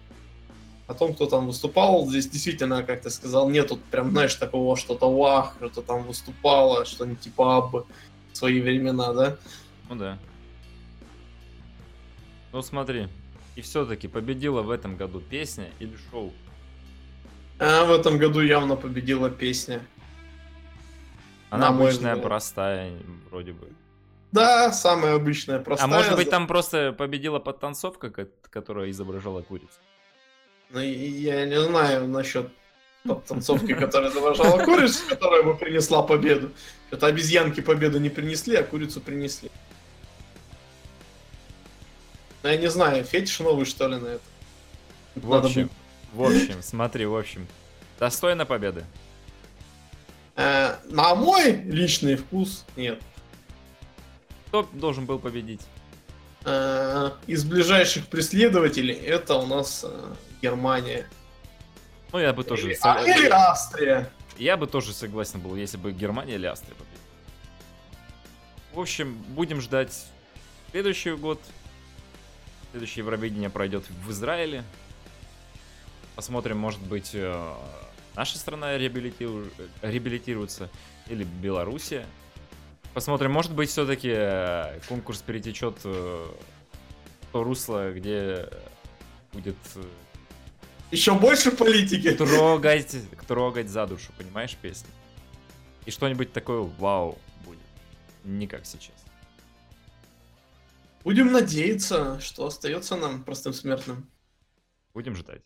О 0.87 0.95
том, 0.95 1.15
кто 1.15 1.27
там 1.27 1.49
выступал, 1.49 2.07
здесь 2.07 2.29
действительно, 2.29 2.85
как 2.85 3.03
ты 3.03 3.11
сказал, 3.11 3.51
нет 3.51 3.69
тут 3.69 3.83
прям, 3.85 4.11
знаешь, 4.11 4.35
такого 4.37 4.77
что-то 4.77 5.13
вах, 5.13 5.57
кто 5.57 5.83
там 5.83 6.05
выступало, 6.05 6.85
что-нибудь 6.85 7.21
типа 7.21 7.57
аб 7.57 7.75
в 8.33 8.37
свои 8.37 8.61
времена, 8.61 9.13
да? 9.13 9.37
Ну 9.89 9.97
да. 9.97 10.19
Ну 12.53 12.63
смотри, 12.63 13.09
и 13.57 13.63
все-таки 13.63 14.07
победила 14.07 14.63
в 14.63 14.71
этом 14.71 14.97
году 14.97 15.21
песня 15.21 15.69
или 15.81 15.97
шоу? 16.11 16.33
А 17.59 17.85
в 17.85 17.91
этом 17.91 18.19
году 18.19 18.41
явно 18.41 18.77
победила 18.77 19.29
песня. 19.29 19.81
Она 21.51 21.69
обычная, 21.69 22.17
простая, 22.17 22.93
вроде 23.31 23.53
бы. 23.53 23.73
Да, 24.31 24.71
самая 24.73 25.15
обычная, 25.15 25.59
простая. 25.59 25.89
А 25.89 25.93
может 25.93 26.17
быть 26.17 26.31
там 26.31 26.47
просто 26.47 26.93
победила 26.93 27.39
подтанцовка, 27.39 28.11
которая 28.51 28.91
изображала 28.91 29.43
курицу? 29.43 29.81
Ну, 30.71 30.81
я 30.81 31.47
не 31.47 31.61
знаю 31.61 32.09
насчет 32.09 32.49
подтанцовки, 33.07 33.75
которая 33.75 34.11
изображала 34.11 34.65
курицу, 34.65 35.09
которая 35.09 35.43
бы 35.43 35.57
принесла 35.57 36.03
победу. 36.03 36.51
Это 36.91 37.07
обезьянки 37.07 37.61
победу 37.61 37.99
не 38.01 38.09
принесли, 38.09 38.57
а 38.57 38.63
курицу 38.63 39.01
принесли. 39.01 39.51
Ну, 42.43 42.49
я 42.51 42.57
не 42.57 42.71
знаю, 42.71 43.05
фетиш 43.05 43.41
новый, 43.41 43.67
что 43.67 43.89
ли, 43.89 43.97
на 43.97 44.07
это? 44.07 44.23
В 45.17 45.33
общем, 45.35 45.71
в 46.13 46.23
общем, 46.23 46.63
смотри, 46.63 47.07
в 47.07 47.17
общем, 47.17 47.47
достойна 47.99 48.45
победы. 48.45 48.85
Э, 50.37 50.77
на 50.85 51.15
мой 51.15 51.53
личный 51.53 52.17
вкус 52.17 52.65
нет. 52.77 53.01
Кто 54.49 54.69
должен 54.73 55.07
был 55.07 55.19
победить? 55.19 55.63
Э, 56.45 57.11
из 57.27 57.45
ближайших 57.45 58.07
преследователей 58.07 58.95
это 58.95 59.35
у 59.35 59.47
нас 59.47 59.85
э, 59.85 60.15
Германия. 60.47 61.07
Ну, 62.13 62.21
я 62.21 62.33
бы 62.33 62.45
тоже... 62.45 62.69
Или, 62.69 62.79
а, 62.83 63.03
или 63.03 63.29
Австрия. 63.29 64.09
Я 64.39 64.57
бы 64.57 64.67
тоже 64.67 64.93
согласен 64.93 65.41
был, 65.41 65.57
если 65.57 65.77
бы 65.77 65.93
Германия 65.93 66.37
или 66.37 66.47
Австрия 66.47 66.75
победила. 66.75 67.03
В 68.73 68.81
общем, 68.81 69.15
будем 69.29 69.61
ждать 69.61 70.07
следующий 70.71 71.13
год. 71.13 71.41
Следующее 72.71 73.03
Евровидение 73.05 73.51
пройдет 73.51 73.85
в 73.89 74.11
Израиле. 74.13 74.63
Посмотрим, 76.15 76.59
может 76.59 76.81
быть, 76.81 77.17
наша 78.15 78.39
страна 78.39 78.79
реабилитиру... 78.79 79.47
реабилитируется, 79.83 80.71
или 81.09 81.25
Белоруссия. 81.25 82.07
Посмотрим, 82.95 83.33
может 83.33 83.53
быть, 83.53 83.69
все-таки 83.69 84.11
э, 84.11 84.81
конкурс 84.89 85.21
перетечет 85.21 85.85
в 85.85 86.31
то 87.33 87.43
русло, 87.45 87.93
где 87.93 88.49
будет 89.33 89.57
э, 89.75 89.85
еще 90.91 91.15
больше 91.15 91.51
политики. 91.51 92.13
Трогать, 92.13 92.97
трогать 93.27 93.69
за 93.69 93.87
душу, 93.87 94.13
понимаешь, 94.17 94.57
песня? 94.61 94.91
И 95.85 95.91
что-нибудь 95.91 96.33
такое 96.33 96.61
вау 96.61 97.19
будет. 97.45 97.59
Не 98.25 98.47
как 98.47 98.67
сейчас. 98.67 98.95
Будем 101.05 101.31
надеяться, 101.31 102.19
что 102.21 102.47
остается 102.47 102.97
нам 102.97 103.23
простым 103.23 103.53
смертным. 103.53 104.11
Будем 104.93 105.15
ждать. 105.15 105.43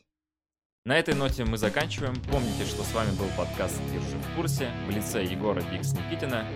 На 0.86 0.98
этой 0.98 1.14
ноте 1.14 1.44
мы 1.44 1.58
заканчиваем. 1.58 2.14
Помните, 2.22 2.64
что 2.64 2.82
с 2.82 2.92
вами 2.92 3.10
был 3.16 3.26
подкаст 3.36 3.76
«Держи 3.92 4.16
в 4.16 4.36
курсе» 4.36 4.70
в 4.86 4.90
лице 4.90 5.22
Егора 5.22 5.60
Бикс 5.60 5.92
Никитина 5.92 6.46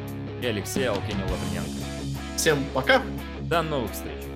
и 0.42 0.46
Алексея 0.46 0.92
Алкени 0.92 1.22
Лаврененко. 1.22 1.84
Всем 2.36 2.64
пока! 2.72 3.02
До 3.42 3.60
новых 3.60 3.92
встреч! 3.92 4.33